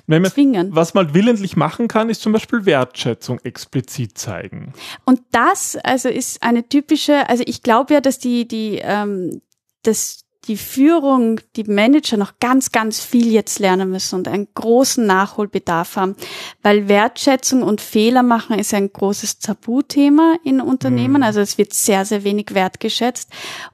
Wenn 0.07 0.21
man, 0.21 0.31
zwingen. 0.31 0.75
Was 0.75 0.93
man 0.93 1.13
willentlich 1.13 1.55
machen 1.55 1.87
kann, 1.87 2.09
ist 2.09 2.21
zum 2.21 2.31
Beispiel 2.31 2.65
Wertschätzung 2.65 3.39
explizit 3.43 4.17
zeigen. 4.17 4.73
Und 5.05 5.21
das 5.31 5.77
also 5.83 6.09
ist 6.09 6.43
eine 6.43 6.67
typische, 6.67 7.29
also 7.29 7.43
ich 7.45 7.63
glaube 7.63 7.93
ja, 7.93 8.01
dass 8.01 8.19
die, 8.19 8.47
die, 8.47 8.79
ähm, 8.81 9.41
dass 9.83 10.25
die 10.49 10.57
Führung, 10.57 11.39
die 11.55 11.63
Manager 11.63 12.17
noch 12.17 12.39
ganz, 12.39 12.71
ganz 12.71 12.99
viel 12.99 13.31
jetzt 13.31 13.59
lernen 13.59 13.91
müssen 13.91 14.15
und 14.15 14.27
einen 14.27 14.47
großen 14.55 15.05
Nachholbedarf 15.05 15.95
haben, 15.95 16.15
weil 16.63 16.89
Wertschätzung 16.89 17.61
und 17.61 17.81
Fehler 17.81 18.23
machen 18.23 18.57
ist 18.57 18.73
ein 18.73 18.91
großes 18.91 19.37
Tabuthema 19.39 20.37
in 20.43 20.59
Unternehmen. 20.59 21.17
Mhm. 21.17 21.23
Also 21.23 21.39
es 21.39 21.59
wird 21.59 21.73
sehr, 21.73 22.03
sehr 22.03 22.23
wenig 22.23 22.55
wertgeschätzt. 22.55 23.29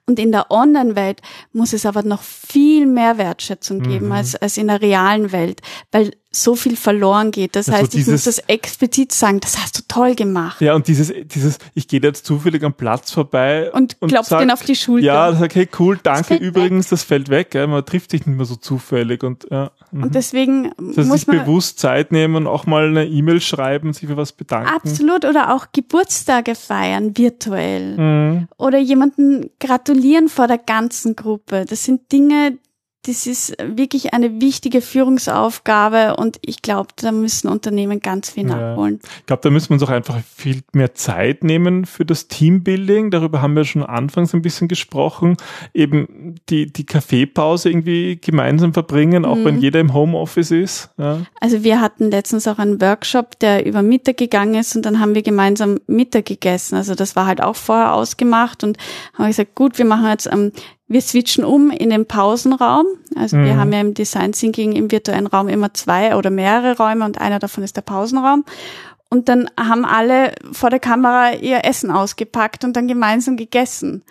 Und 0.06 0.20
in 0.20 0.34
der 0.34 0.52
Online-Welt 0.52 1.22
muss 1.54 1.72
es 1.72 1.86
aber 1.86 2.04
noch 2.04 2.22
viel 2.22 2.86
mehr 2.86 3.18
Wertschätzung 3.18 3.82
geben 3.82 4.08
mhm. 4.08 4.12
als, 4.12 4.36
als 4.36 4.58
in 4.58 4.68
der 4.68 4.82
realen 4.82 5.32
Welt, 5.32 5.62
weil 5.94 6.12
so 6.36 6.56
viel 6.56 6.76
verloren 6.76 7.32
geht. 7.32 7.56
Das 7.56 7.70
also 7.70 7.82
heißt, 7.82 7.94
dieses, 7.94 8.08
ich 8.08 8.12
muss 8.12 8.24
das 8.36 8.40
explizit 8.48 9.12
sagen, 9.12 9.40
das 9.40 9.58
hast 9.58 9.78
du 9.78 9.82
toll 9.88 10.16
gemacht. 10.16 10.62
Ja, 10.62 10.76
und 10.76 10.88
dieses, 10.88 11.14
dieses, 11.26 11.58
ich 11.74 11.88
gehe 11.88 12.02
jetzt 12.02 12.26
zufällig 12.26 12.64
am 12.64 12.74
Platz 12.74 13.12
vorbei 13.12 13.72
und, 13.72 13.98
und 14.00 14.10
klopft 14.10 14.32
den 14.32 14.52
auf 14.52 14.64
die 14.64 14.76
Schulter. 14.76 15.06
Ja, 15.06 15.34
sag, 15.34 15.56
hey, 15.56 15.68
cool, 15.80 16.00
danke. 16.02 16.36
Das 16.36 16.40
Übrigens, 16.40 16.86
weg. 16.86 16.90
das 16.92 17.04
fällt 17.04 17.30
weg, 17.30 17.56
ja, 17.56 17.66
man 17.68 17.86
trifft 17.86 18.12
sich 18.12 18.26
nicht 18.26 18.36
mehr 18.36 18.46
so 18.46 18.56
zufällig 18.56 19.24
und 19.24 19.48
ja. 19.50 19.72
Mhm. 19.92 20.04
Und 20.04 20.16
deswegen 20.16 20.72
das 20.78 20.98
heißt, 20.98 21.08
muss 21.08 21.20
sich 21.22 21.28
man 21.28 21.40
bewusst 21.40 21.80
Zeit 21.80 22.12
nehmen 22.12 22.36
und 22.36 22.48
auch 22.48 22.66
mal 22.66 22.88
eine 22.88 23.06
E-Mail 23.06 23.42
schreiben, 23.42 23.94
sich 23.94 24.08
für 24.08 24.18
was 24.18 24.34
bedanken. 24.34 24.70
Absolut, 24.70 25.26
oder 25.26 25.54
auch 25.54 25.68
Geburtstage 25.72 26.56
feiern 26.56 27.18
virtuell 27.18 27.98
mhm. 27.98 28.48
oder 28.58 28.78
jemanden 28.78 29.50
gratulieren 29.60 30.30
vor 30.30 30.48
der 30.48 30.58
ganzen 30.58 31.16
Gruppe. 31.16 31.66
Das 31.68 31.84
sind 31.84 32.12
Dinge, 32.12 32.58
das 33.06 33.28
ist 33.28 33.56
wirklich 33.64 34.14
eine 34.14 34.42
wichtige 34.42 34.82
Führungsaufgabe 34.82 36.16
und 36.16 36.40
ich 36.42 36.62
glaube, 36.62 36.90
da 36.96 37.12
müssen 37.12 37.48
Unternehmen 37.48 38.00
ganz 38.00 38.32
viel 38.32 38.46
nachholen. 38.46 39.00
Ja. 39.04 39.10
Ich 39.20 39.26
glaube, 39.26 39.42
da 39.44 39.50
müssen 39.50 39.70
wir 39.70 39.74
uns 39.76 39.84
auch 39.84 39.90
einfach 39.90 40.20
viel 40.36 40.62
mehr 40.74 40.96
Zeit 40.96 41.44
nehmen 41.44 41.86
für 41.86 42.06
das 42.06 42.28
Teambuilding. 42.28 43.12
Darüber 43.12 43.42
haben 43.42 43.56
wir 43.56 43.66
schon 43.66 43.84
anfangs 43.84 44.34
ein 44.34 44.42
bisschen 44.42 44.68
gesprochen. 44.68 45.38
Eben 45.74 46.36
die, 46.50 46.72
die 46.72 46.86
Kaffeepause 46.86 47.70
irgendwie 47.70 48.18
gemeinsam 48.20 48.74
verbringen, 48.74 49.26
auch 49.26 49.36
mhm. 49.36 49.46
wenn 49.46 49.62
jeder 49.62 49.80
im 49.80 49.94
Homeoffice 49.94 50.52
ist. 50.52 50.90
Ja. 50.98 51.22
Also 51.40 51.64
wir 51.64 51.82
hatten 51.82 52.10
letztens 52.10 52.48
auch 52.48 52.58
einen 52.58 52.82
Workshop, 52.82 53.40
der 53.40 53.66
über 53.66 53.82
Mittag 53.82 54.18
gegangen 54.18 54.56
ist 54.56 54.76
und 54.76 54.86
dann 54.86 55.00
haben 55.00 55.16
wir 55.16 55.22
gemeinsam 55.22 55.80
Mittag 55.88 56.26
gegessen. 56.26 56.76
Also 56.76 56.96
das 56.96 57.16
war 57.16 57.28
halt 57.28 57.42
auch 57.42 57.56
vorher 57.56 57.94
ausgemacht 57.94 58.64
und 58.64 58.78
haben 59.14 59.28
gesagt, 59.28 59.56
gut, 59.56 59.78
wir 59.78 59.86
machen 59.86 60.08
jetzt 60.08 60.32
am 60.32 60.52
wir 60.88 61.02
switchen 61.02 61.44
um 61.44 61.72
in 61.72 61.90
den 61.90 62.06
Pausenraum. 62.06 62.86
Also 63.16 63.38
mhm. 63.38 63.46
wir 63.46 63.58
haben 63.58 63.74
ja 63.74 63.82
im 63.82 63.94
Design 63.94 64.34
Thinking 64.34 64.74
im 64.74 64.92
virtuellen 64.92 65.28
Raum 65.28 65.48
immer 65.48 65.74
zwei 65.74 66.16
oder 66.16 66.30
mehrere 66.30 66.78
Räume 66.78 67.06
und 67.06 67.20
einer 67.20 67.40
davon 67.40 67.64
ist 67.64 67.76
der 67.76 67.82
Pausenraum. 67.82 68.46
Und 69.10 69.30
dann 69.30 69.50
haben 69.58 69.86
alle 69.86 70.34
vor 70.52 70.70
der 70.70 70.80
Kamera 70.80 71.34
ihr 71.34 71.64
Essen 71.64 71.92
ausgepackt 71.92 72.64
und 72.64 72.76
dann 72.76 72.88
gemeinsam 72.88 73.38
gegessen. 73.38 74.04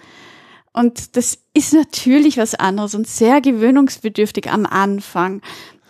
Und 0.72 1.16
das 1.16 1.38
ist 1.52 1.72
natürlich 1.72 2.36
was 2.36 2.54
anderes 2.56 2.94
und 2.96 3.06
sehr 3.06 3.40
gewöhnungsbedürftig 3.40 4.50
am 4.50 4.66
Anfang. 4.66 5.40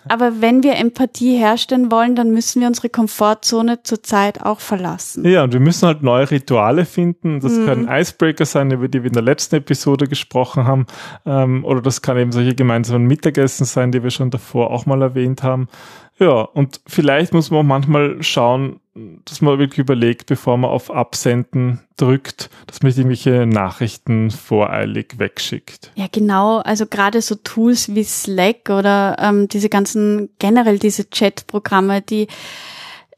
Aber 0.08 0.40
wenn 0.40 0.62
wir 0.62 0.76
Empathie 0.76 1.36
herstellen 1.36 1.90
wollen, 1.90 2.14
dann 2.14 2.30
müssen 2.30 2.60
wir 2.60 2.68
unsere 2.68 2.88
Komfortzone 2.88 3.82
zurzeit 3.82 4.42
auch 4.42 4.60
verlassen. 4.60 5.26
Ja, 5.26 5.44
und 5.44 5.52
wir 5.52 5.60
müssen 5.60 5.86
halt 5.86 6.02
neue 6.02 6.30
Rituale 6.30 6.84
finden. 6.84 7.40
Das 7.40 7.52
mhm. 7.52 7.66
können 7.66 7.88
Icebreaker 7.88 8.44
sein, 8.44 8.70
über 8.70 8.88
die 8.88 9.02
wir 9.02 9.08
in 9.08 9.14
der 9.14 9.22
letzten 9.22 9.56
Episode 9.56 10.06
gesprochen 10.06 10.64
haben. 10.64 10.86
Ähm, 11.24 11.64
oder 11.64 11.80
das 11.80 12.02
kann 12.02 12.18
eben 12.18 12.32
solche 12.32 12.54
gemeinsamen 12.54 13.06
Mittagessen 13.06 13.64
sein, 13.64 13.92
die 13.92 14.02
wir 14.02 14.10
schon 14.10 14.30
davor 14.30 14.70
auch 14.70 14.86
mal 14.86 15.00
erwähnt 15.02 15.42
haben. 15.42 15.68
Ja, 16.18 16.42
und 16.42 16.80
vielleicht 16.86 17.32
muss 17.32 17.50
man 17.50 17.60
auch 17.60 17.68
manchmal 17.68 18.22
schauen, 18.22 18.80
dass 19.24 19.40
man 19.40 19.58
wirklich 19.58 19.80
überlegt, 19.80 20.26
bevor 20.26 20.56
man 20.56 20.70
auf 20.70 20.90
Absenden 20.90 21.80
drückt, 21.96 22.48
dass 22.68 22.82
man 22.82 22.92
irgendwelche 22.92 23.46
Nachrichten 23.46 24.30
voreilig 24.30 25.18
wegschickt. 25.18 25.90
Ja, 25.96 26.06
genau. 26.10 26.58
Also 26.58 26.86
gerade 26.86 27.20
so 27.20 27.34
Tools 27.34 27.94
wie 27.94 28.04
Slack 28.04 28.70
oder 28.70 29.16
ähm, 29.18 29.48
diese 29.48 29.68
ganzen, 29.68 30.28
generell 30.38 30.78
diese 30.78 31.10
Chat-Programme, 31.10 32.02
die 32.02 32.28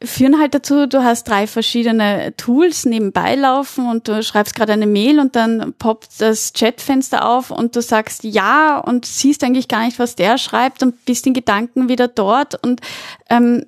führen 0.02 0.38
halt 0.38 0.54
dazu, 0.54 0.86
du 0.86 1.02
hast 1.02 1.24
drei 1.24 1.46
verschiedene 1.46 2.34
Tools 2.36 2.84
nebenbei 2.84 3.34
laufen 3.34 3.88
und 3.88 4.08
du 4.08 4.22
schreibst 4.22 4.54
gerade 4.54 4.72
eine 4.72 4.86
Mail 4.86 5.18
und 5.18 5.36
dann 5.36 5.74
poppt 5.78 6.20
das 6.20 6.52
Chatfenster 6.52 7.28
auf 7.28 7.50
und 7.50 7.76
du 7.76 7.82
sagst 7.82 8.24
ja 8.24 8.78
und 8.78 9.06
siehst 9.06 9.42
eigentlich 9.42 9.68
gar 9.68 9.84
nicht, 9.84 9.98
was 9.98 10.14
der 10.14 10.38
schreibt 10.38 10.82
und 10.82 11.04
bist 11.04 11.26
in 11.26 11.34
Gedanken 11.34 11.88
wieder 11.88 12.08
dort. 12.08 12.62
Und 12.62 12.80
ähm, 13.30 13.66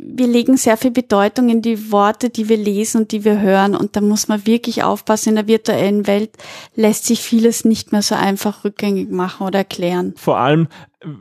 wir 0.00 0.28
legen 0.28 0.56
sehr 0.56 0.76
viel 0.76 0.92
Bedeutung 0.92 1.48
in 1.48 1.60
die 1.60 1.90
Worte, 1.90 2.30
die 2.30 2.48
wir 2.48 2.56
lesen 2.56 3.02
und 3.02 3.12
die 3.12 3.24
wir 3.24 3.40
hören. 3.40 3.74
Und 3.74 3.96
da 3.96 4.00
muss 4.00 4.28
man 4.28 4.46
wirklich 4.46 4.84
aufpassen. 4.84 5.30
In 5.30 5.34
der 5.34 5.48
virtuellen 5.48 6.06
Welt 6.06 6.30
lässt 6.76 7.04
sich 7.06 7.20
vieles 7.20 7.64
nicht 7.64 7.90
mehr 7.90 8.02
so 8.02 8.14
einfach 8.14 8.64
rückgängig 8.64 9.10
machen 9.10 9.46
oder 9.46 9.58
erklären. 9.58 10.14
Vor 10.16 10.38
allem, 10.38 10.68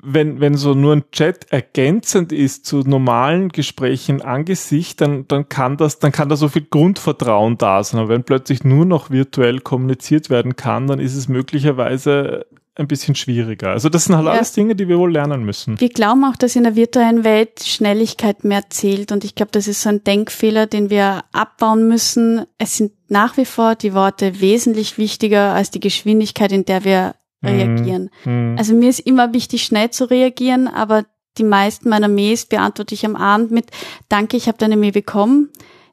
wenn, 0.04 0.40
wenn 0.40 0.56
so 0.56 0.76
nur 0.76 0.94
ein 0.94 1.10
Chat 1.12 1.52
ergänzend 1.52 2.32
ist 2.32 2.68
zu 2.68 2.82
normalen 2.82 3.50
Gesprächen 3.50 4.22
angesicht, 4.22 5.02
dann, 5.02 5.28
dann 5.28 5.50
kann 5.50 5.78
das, 5.78 5.98
dann 5.98 6.12
kann 6.12 6.30
da 6.30 6.36
so 6.36 6.48
viel 6.48 6.68
Grundvertrauen 6.70 7.58
da 7.58 7.84
sein. 7.84 8.00
Aber 8.00 8.10
wenn 8.10 8.24
plötzlich 8.24 8.64
nur 8.64 8.86
noch 8.86 9.10
virtuell 9.10 9.60
kommuniziert 9.60 10.30
werden 10.30 10.56
kann, 10.56 10.86
dann 10.86 11.00
ist 11.00 11.16
es 11.16 11.28
möglicherweise 11.28 12.46
ein 12.80 12.88
bisschen 12.88 13.16
schwieriger. 13.16 13.72
Also 13.72 13.90
das 13.90 14.06
sind 14.06 14.16
halt 14.16 14.26
ja. 14.26 14.32
alles 14.32 14.54
Dinge, 14.54 14.76
die 14.76 14.88
wir 14.88 14.98
wohl 15.00 15.12
lernen 15.12 15.44
müssen. 15.44 15.80
Wir 15.80 15.90
glauben 15.90 16.24
auch, 16.26 16.36
dass 16.36 16.56
in 16.56 16.64
der 16.64 16.76
virtuellen 16.76 17.24
Welt 17.24 17.64
Schnelligkeit 17.64 18.44
mehr 18.44 18.70
zählt 18.70 19.12
und 19.12 19.24
ich 19.24 19.36
glaube, 19.36 19.52
das 19.52 19.68
ist 19.68 19.82
so 19.82 19.90
ein 19.90 20.04
Denkfehler, 20.04 20.68
den 20.68 20.90
wir 20.90 21.24
abbauen 21.32 21.88
müssen. 21.88 22.46
Es 22.58 22.78
sind 22.78 22.92
nach 23.10 23.38
wie 23.38 23.46
vor 23.46 23.76
die 23.76 23.94
Worte 23.94 24.42
wesentlich 24.42 24.98
wichtiger 24.98 25.54
als 25.54 25.72
die 25.72 25.80
Geschwindigkeit, 25.80 26.52
in 26.52 26.66
der 26.66 26.84
wir 26.84 27.16
mhm. 27.42 27.50
reagieren. 27.50 28.10
Mhm. 28.26 28.56
Also 28.58 28.74
mir 28.74 28.90
ist 28.90 29.00
immer 29.00 29.34
wichtig, 29.34 29.64
schnell 29.64 29.90
zu 29.90 30.10
reagieren, 30.10 30.68
aber 30.68 31.06
die 31.38 31.44
meisten 31.44 31.90
meiner 31.90 32.08
Mails 32.08 32.46
beantworte 32.46 32.96
ich 32.96 33.06
am 33.06 33.16
Abend 33.16 33.52
mit 33.52 33.68
Danke, 34.10 34.38
ich 34.38 34.48
habe 34.48 34.58
deine 34.58 34.78
Mail 34.78 34.92
bekommen. 34.92 35.50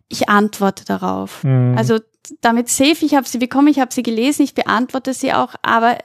Ich 0.08 0.28
antworte 0.28 0.84
darauf. 0.84 1.44
Mhm. 1.44 1.74
Also 1.76 1.98
damit 2.40 2.68
safe, 2.68 3.04
ich 3.04 3.14
habe 3.14 3.28
sie 3.28 3.38
bekommen, 3.38 3.68
ich 3.68 3.78
habe 3.78 3.92
sie 3.92 4.02
gelesen, 4.02 4.42
ich 4.42 4.54
beantworte 4.54 5.12
sie 5.12 5.32
auch, 5.32 5.54
aber 5.62 5.98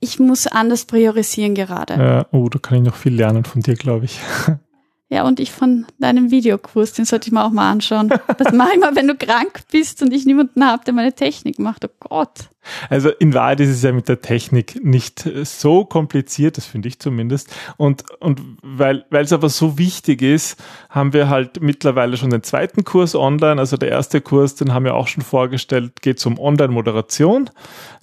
ich 0.00 0.18
muss 0.18 0.46
anders 0.46 0.84
priorisieren 0.84 1.54
gerade. 1.54 1.94
Ja, 1.94 2.26
oh, 2.32 2.48
da 2.48 2.58
kann 2.58 2.78
ich 2.78 2.84
noch 2.84 2.96
viel 2.96 3.14
lernen 3.14 3.44
von 3.44 3.62
dir, 3.62 3.74
glaube 3.74 4.04
ich. 4.04 4.20
Ja, 5.10 5.26
und 5.26 5.40
ich 5.40 5.52
von 5.52 5.86
deinem 5.98 6.30
Videokurs, 6.30 6.92
den 6.92 7.06
sollte 7.06 7.28
ich 7.28 7.32
mir 7.32 7.42
auch 7.42 7.50
mal 7.50 7.70
anschauen. 7.70 8.12
Das 8.36 8.52
mache 8.52 8.72
ich 8.74 8.80
mal, 8.80 8.94
wenn 8.94 9.08
du 9.08 9.14
krank 9.14 9.62
bist 9.72 10.02
und 10.02 10.12
ich 10.12 10.26
niemanden 10.26 10.62
habe, 10.62 10.84
der 10.84 10.92
meine 10.92 11.14
Technik 11.14 11.58
macht. 11.58 11.86
Oh 11.86 11.90
Gott. 11.98 12.50
Also 12.90 13.08
in 13.08 13.32
Wahrheit 13.32 13.60
ist 13.60 13.70
es 13.70 13.82
ja 13.82 13.92
mit 13.92 14.10
der 14.10 14.20
Technik 14.20 14.84
nicht 14.84 15.26
so 15.44 15.86
kompliziert, 15.86 16.58
das 16.58 16.66
finde 16.66 16.88
ich 16.88 16.98
zumindest. 16.98 17.54
Und, 17.78 18.04
und 18.20 18.42
weil, 18.62 19.06
weil 19.08 19.24
es 19.24 19.32
aber 19.32 19.48
so 19.48 19.78
wichtig 19.78 20.20
ist, 20.20 20.62
haben 20.90 21.14
wir 21.14 21.30
halt 21.30 21.62
mittlerweile 21.62 22.18
schon 22.18 22.28
den 22.28 22.42
zweiten 22.42 22.84
Kurs 22.84 23.14
online. 23.14 23.58
Also 23.58 23.78
der 23.78 23.88
erste 23.88 24.20
Kurs, 24.20 24.56
den 24.56 24.74
haben 24.74 24.84
wir 24.84 24.94
auch 24.94 25.08
schon 25.08 25.22
vorgestellt, 25.22 26.02
geht 26.02 26.24
um 26.26 26.38
Online-Moderation, 26.38 27.48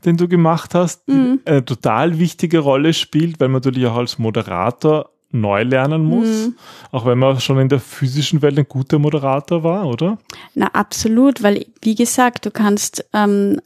den 0.06 0.18
du 0.18 0.28
gemacht 0.28 0.74
hast, 0.74 1.08
mhm. 1.08 1.41
die 1.46 1.52
eine 1.52 1.65
total 1.65 2.18
wichtige 2.18 2.60
Rolle 2.60 2.94
spielt, 2.94 3.39
weil 3.39 3.50
man 3.50 3.62
natürlich 3.62 3.86
auch 3.86 3.98
als 3.98 4.18
Moderator 4.18 5.12
neu 5.36 5.63
lernen 5.63 6.04
muss, 6.04 6.48
mhm. 6.48 6.56
auch 6.91 7.06
wenn 7.06 7.19
man 7.19 7.39
schon 7.39 7.60
in 7.60 7.69
der 7.69 7.80
physischen 7.80 8.41
Welt 8.41 8.58
ein 8.58 8.67
guter 8.67 9.00
Moderator 9.00 9.63
war, 9.63 9.86
oder? 9.86 10.17
Na, 10.54 10.67
absolut, 10.67 11.43
weil, 11.43 11.65
wie 11.82 11.95
gesagt, 11.95 12.45
du 12.45 12.52
kannst 12.52 13.06
ähm, 13.13 13.60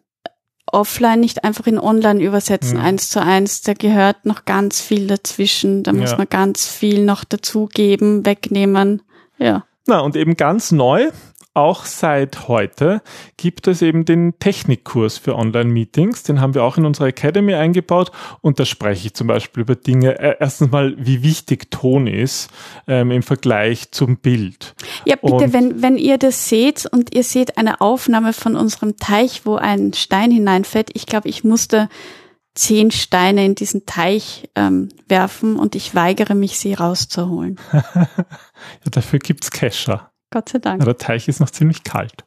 offline 0.72 1.20
nicht 1.20 1.44
einfach 1.44 1.68
in 1.68 1.80
online 1.80 2.22
übersetzen, 2.22 2.78
mhm. 2.78 2.84
eins 2.84 3.10
zu 3.10 3.22
eins. 3.22 3.62
Da 3.62 3.74
gehört 3.74 4.26
noch 4.26 4.46
ganz 4.46 4.82
viel 4.82 5.08
dazwischen. 5.08 5.84
Da 5.84 5.94
muss 5.94 6.12
ja. 6.12 6.18
man 6.18 6.28
ganz 6.30 6.68
viel 6.68 7.06
noch 7.06 7.24
dazugeben, 7.24 8.26
wegnehmen. 8.26 9.02
Ja. 9.38 9.66
Na, 9.88 10.00
und 10.00 10.16
eben 10.16 10.38
ganz 10.38 10.72
neu 10.72 11.10
auch 11.54 11.86
seit 11.86 12.48
heute 12.48 13.02
gibt 13.36 13.68
es 13.68 13.82
eben 13.82 14.06
den 14.06 14.38
Technikkurs 14.40 15.18
für 15.18 15.36
Online-Meetings. 15.36 16.24
Den 16.24 16.42
haben 16.42 16.54
wir 16.54 16.64
auch 16.64 16.78
in 16.78 16.86
unsere 16.86 17.10
Academy 17.10 17.54
eingebaut 17.54 18.12
und 18.42 18.60
da 18.60 18.66
spreche 18.66 19.08
ich 19.08 19.14
zum 19.14 19.28
Beispiel 19.28 19.62
über 19.62 19.76
Dinge. 19.76 20.20
Äh, 20.20 20.36
erstens 20.40 20.72
mal, 20.72 20.96
wie 20.98 21.24
wichtig 21.24 21.72
Ton 21.72 22.08
ist 22.08 22.50
ähm, 22.88 23.12
im 23.12 23.24
Vergleich 23.24 23.92
zum 23.92 24.18
Bild. 24.18 24.76
Ja, 25.06 25.16
bitte, 25.16 25.34
und 25.34 25.54
wenn, 25.54 25.82
wenn 25.82 25.98
ihr 25.98 26.18
das 26.18 26.48
seht 26.48 26.86
und 26.86 27.16
ihr 27.16 27.24
seht 27.24 27.58
eine 27.58 27.82
Aufnahme 27.82 28.34
von 28.34 28.56
unserem 28.56 28.98
Teich, 28.98 29.46
wo 29.46 29.56
ein 29.56 29.94
Stein 29.94 30.32
hineinfällt, 30.32 30.92
ich 30.94 31.08
glaube, 31.08 31.30
ich 31.30 31.44
musste 31.44 31.90
zehn 32.54 32.92
Steine 32.92 33.46
in 33.46 33.56
diesen 33.56 33.86
Teich 33.86 34.50
ähm, 34.56 34.90
werfen 35.08 35.56
und 35.56 35.76
ich 35.76 35.96
weigere 35.96 36.36
mich, 36.36 36.60
sie 36.60 36.74
rauszuholen. 36.74 37.60
ja, 37.74 38.08
dafür 38.92 39.20
gibt's 39.20 39.50
Kescher. 39.50 40.12
Gott 40.32 40.50
sei 40.50 40.60
Dank. 40.60 40.84
Der 40.84 40.98
Teich 40.98 41.28
ist 41.28 41.40
noch 41.40 41.50
ziemlich 41.50 41.84
kalt. 41.84 42.24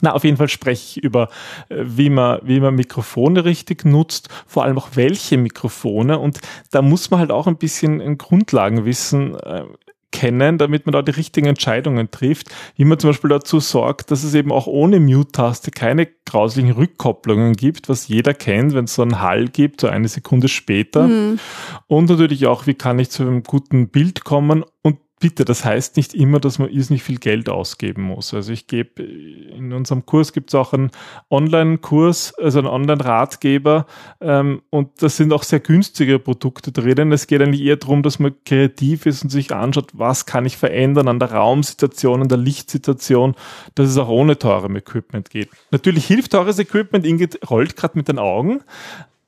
Na, 0.00 0.12
auf 0.12 0.24
jeden 0.24 0.36
Fall 0.36 0.48
spreche 0.48 0.98
ich 0.98 1.04
über, 1.04 1.28
äh, 1.68 1.82
wie 1.84 2.10
man, 2.10 2.40
wie 2.42 2.60
man 2.60 2.74
Mikrofone 2.74 3.44
richtig 3.44 3.84
nutzt, 3.84 4.28
vor 4.46 4.64
allem 4.64 4.76
auch 4.76 4.90
welche 4.94 5.38
Mikrofone. 5.38 6.18
Und 6.18 6.40
da 6.70 6.82
muss 6.82 7.10
man 7.10 7.20
halt 7.20 7.30
auch 7.30 7.46
ein 7.46 7.56
bisschen 7.56 8.18
Grundlagenwissen 8.18 9.36
äh, 9.36 9.64
kennen, 10.10 10.58
damit 10.58 10.86
man 10.86 10.92
da 10.92 11.02
die 11.02 11.10
richtigen 11.10 11.48
Entscheidungen 11.48 12.08
trifft, 12.10 12.48
wie 12.76 12.84
man 12.84 12.98
zum 13.00 13.10
Beispiel 13.10 13.30
dazu 13.30 13.58
sorgt, 13.58 14.12
dass 14.12 14.22
es 14.22 14.34
eben 14.34 14.52
auch 14.52 14.68
ohne 14.68 15.00
Mute-Taste 15.00 15.72
keine 15.72 16.06
grauslichen 16.24 16.70
Rückkopplungen 16.70 17.54
gibt, 17.54 17.88
was 17.88 18.06
jeder 18.06 18.32
kennt, 18.32 18.74
wenn 18.74 18.84
es 18.84 18.94
so 18.94 19.02
einen 19.02 19.20
Hall 19.20 19.48
gibt, 19.48 19.80
so 19.80 19.88
eine 19.88 20.06
Sekunde 20.06 20.46
später. 20.46 21.08
Mhm. 21.08 21.40
Und 21.88 22.10
natürlich 22.10 22.46
auch, 22.46 22.68
wie 22.68 22.74
kann 22.74 23.00
ich 23.00 23.10
zu 23.10 23.24
einem 23.24 23.42
guten 23.42 23.88
Bild 23.88 24.22
kommen 24.24 24.64
und 24.82 24.98
bitte, 25.24 25.46
das 25.46 25.64
heißt 25.64 25.96
nicht 25.96 26.12
immer, 26.12 26.38
dass 26.38 26.58
man 26.58 26.68
nicht 26.70 27.02
viel 27.02 27.18
Geld 27.18 27.48
ausgeben 27.48 28.02
muss. 28.02 28.34
Also 28.34 28.52
ich 28.52 28.66
gebe, 28.66 29.02
in 29.02 29.72
unserem 29.72 30.04
Kurs 30.04 30.34
gibt 30.34 30.50
es 30.50 30.54
auch 30.54 30.74
einen 30.74 30.90
Online-Kurs, 31.30 32.34
also 32.38 32.58
einen 32.58 32.68
Online-Ratgeber 32.68 33.86
ähm, 34.20 34.60
und 34.68 35.02
da 35.02 35.08
sind 35.08 35.32
auch 35.32 35.42
sehr 35.42 35.60
günstige 35.60 36.18
Produkte 36.18 36.72
drinnen. 36.72 37.10
Es 37.10 37.26
geht 37.26 37.40
eigentlich 37.40 37.62
eher 37.62 37.76
darum, 37.76 38.02
dass 38.02 38.18
man 38.18 38.34
kreativ 38.44 39.06
ist 39.06 39.22
und 39.22 39.30
sich 39.30 39.50
anschaut, 39.50 39.92
was 39.94 40.26
kann 40.26 40.44
ich 40.44 40.58
verändern 40.58 41.08
an 41.08 41.18
der 41.18 41.32
Raumsituation, 41.32 42.20
an 42.20 42.28
der 42.28 42.36
Lichtsituation, 42.36 43.34
dass 43.76 43.88
es 43.88 43.96
auch 43.96 44.10
ohne 44.10 44.38
teurem 44.38 44.76
Equipment 44.76 45.30
geht. 45.30 45.48
Natürlich 45.70 46.04
hilft 46.04 46.32
teures 46.32 46.58
Equipment, 46.58 47.06
Ingrid 47.06 47.48
rollt 47.48 47.76
gerade 47.76 47.96
mit 47.96 48.08
den 48.08 48.18
Augen, 48.18 48.60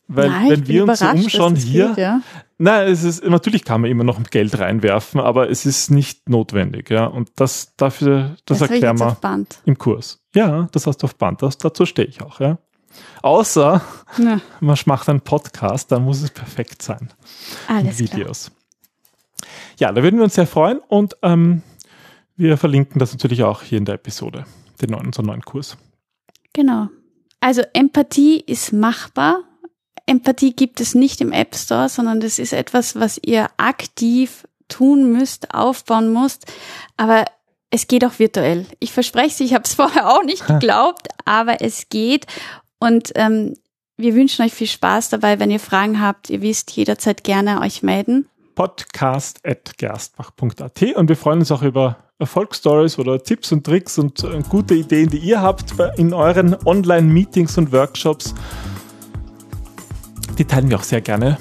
weil 0.09 0.29
Nein, 0.29 0.51
wenn 0.51 0.69
wir 0.69 0.85
uns 0.85 0.99
so 1.01 1.09
umschauen 1.09 1.57
hier, 1.57 1.89
geht, 1.89 1.99
ja. 1.99 2.21
nein, 2.59 2.89
es 2.89 3.03
ist 3.03 3.25
natürlich 3.25 3.65
kann 3.65 3.81
man 3.81 3.91
immer 3.91 4.05
noch 4.05 4.23
Geld 4.31 4.59
reinwerfen, 4.59 5.21
aber 5.21 5.51
es 5.51 5.67
ist 5.67 5.91
nicht 5.91 6.29
notwendig, 6.29 6.91
ja. 6.91 7.07
Und 7.07 7.31
das 7.37 7.75
dafür, 7.77 8.37
das, 8.45 8.59
das 8.59 8.71
erklären 8.71 8.99
wir 8.99 9.17
im 9.65 9.79
Kurs. 9.79 10.23
Ja, 10.35 10.69
das 10.73 10.87
hast 10.87 10.99
du 10.99 11.07
auf 11.07 11.17
Band, 11.17 11.43
das, 11.43 11.59
dazu 11.59 11.87
stehe 11.87 12.07
ich 12.07 12.23
auch, 12.23 12.41
ja. 12.41 12.59
Außer 13.23 13.83
ja. 14.19 14.41
man 14.61 14.79
macht 14.87 15.09
einen 15.09 15.21
Podcast, 15.21 15.91
dann 15.93 16.05
muss 16.05 16.23
es 16.23 16.31
perfekt 16.31 16.83
sein. 16.83 17.13
Alles 17.69 17.99
Videos. 17.99 18.51
Klar. 18.51 19.51
Ja, 19.79 19.93
da 19.93 20.03
würden 20.03 20.17
wir 20.17 20.25
uns 20.25 20.35
sehr 20.35 20.47
freuen 20.47 20.79
und 20.89 21.17
ähm, 21.23 21.63
wir 22.37 22.57
verlinken 22.57 22.99
das 22.99 23.13
natürlich 23.13 23.43
auch 23.43 23.63
hier 23.63 23.79
in 23.79 23.85
der 23.85 23.97
Episode, 23.97 24.45
den 24.81 24.91
neuen, 24.91 25.07
unseren 25.07 25.27
neuen 25.27 25.43
Kurs. 25.43 25.77
Genau. 26.53 26.89
Also 27.41 27.63
Empathie 27.75 28.41
ist 28.41 28.73
machbar 28.73 29.41
Empathie 30.07 30.55
gibt 30.55 30.81
es 30.81 30.95
nicht 30.95 31.21
im 31.21 31.33
App 31.33 31.57
Store, 31.57 31.89
sondern 31.89 32.21
das 32.21 32.39
ist 32.39 32.53
etwas, 32.53 32.95
was 32.99 33.19
ihr 33.23 33.51
aktiv 33.57 34.47
tun 34.69 35.13
müsst, 35.13 35.53
aufbauen 35.53 36.13
müsst. 36.13 36.47
Aber 36.97 37.25
es 37.71 37.89
geht 37.89 38.05
auch 38.05 38.19
virtuell. 38.19 38.67
Ich 38.79 38.93
verspreche 38.93 39.27
es, 39.27 39.41
ich 39.41 39.55
habe 39.55 39.65
es 39.65 39.75
vorher 39.75 40.09
auch 40.09 40.23
nicht 40.23 40.47
geglaubt, 40.47 41.09
aber 41.25 41.61
es 41.61 41.89
geht. 41.89 42.27
Und 42.79 43.11
ähm, 43.17 43.55
wir 43.97 44.15
wünschen 44.15 44.45
euch 44.45 44.53
viel 44.53 44.69
Spaß 44.69 45.09
dabei. 45.09 45.41
Wenn 45.41 45.51
ihr 45.51 45.61
Fragen 45.61 46.01
habt, 46.01 46.31
ihr 46.31 46.43
wisst 46.43 46.71
jederzeit 46.73 47.25
gerne 47.25 47.61
euch 47.61 47.83
melden. 47.83 48.29
podcast.gerstbach.at 48.55 50.83
und 50.95 51.09
wir 51.09 51.17
freuen 51.17 51.41
uns 51.41 51.51
auch 51.51 51.63
über 51.63 51.97
Erfolgsstories 52.19 52.99
oder 52.99 53.23
Tipps 53.23 53.53
und 53.53 53.65
Tricks 53.65 53.99
und 53.99 54.25
äh, 54.25 54.43
gute 54.49 54.75
Ideen, 54.75 55.11
die 55.11 55.19
ihr 55.19 55.43
habt 55.43 55.75
in 55.97 56.15
euren 56.15 56.57
Online-Meetings 56.65 57.59
und 57.59 57.73
Workshops 57.73 58.35
die 60.39 60.45
teilen 60.45 60.71
wir 60.71 60.77
auch 60.77 60.83
sehr 60.83 61.01
gerne 61.01 61.39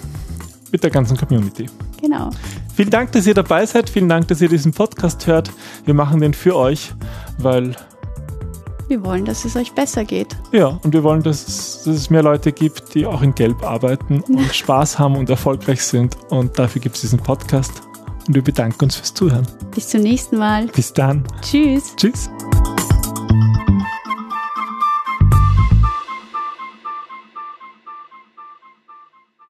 mit 0.72 0.84
der 0.84 0.92
ganzen 0.92 1.18
Community. 1.18 1.70
Genau. 2.02 2.30
Vielen 2.76 2.90
Dank, 2.90 3.12
dass 3.14 3.26
ihr 3.26 3.34
dabei 3.34 3.66
seid. 3.66 3.90
Vielen 3.90 4.10
Dank, 4.10 4.28
dass 4.28 4.42
ihr 4.42 4.50
diesen 4.50 4.74
Podcast 4.74 5.26
hört. 5.28 5.52
Wir 5.86 5.94
machen 5.94 6.20
den 6.20 6.34
für 6.34 6.56
euch, 6.56 6.94
weil 7.38 7.76
wir 8.88 9.04
wollen, 9.04 9.26
dass 9.26 9.46
es 9.46 9.56
euch 9.56 9.72
besser 9.72 10.06
geht. 10.06 10.36
Ja, 10.52 10.80
und 10.84 10.94
wir 10.94 11.04
wollen, 11.04 11.24
dass 11.24 11.48
es, 11.48 11.84
dass 11.86 11.96
es 11.96 12.10
mehr 12.10 12.22
Leute 12.22 12.52
gibt, 12.52 12.94
die 12.94 13.06
auch 13.06 13.22
in 13.22 13.34
Gelb 13.34 13.64
arbeiten 13.64 14.22
und 14.28 14.54
Spaß 14.54 15.00
haben 15.00 15.16
und 15.16 15.30
erfolgreich 15.30 15.82
sind. 15.82 16.18
Und 16.30 16.60
dafür 16.60 16.82
gibt 16.82 16.96
es 16.96 17.02
diesen 17.02 17.20
Podcast. 17.20 17.82
Und 18.28 18.36
wir 18.36 18.44
bedanken 18.44 18.86
uns 18.86 18.96
fürs 18.96 19.14
Zuhören. 19.14 19.48
Bis 19.74 19.90
zum 19.90 20.02
nächsten 20.02 20.38
Mal. 20.38 20.68
Bis 20.68 20.94
dann. 20.94 21.24
Tschüss. 21.42 21.96
Tschüss. 21.96 22.30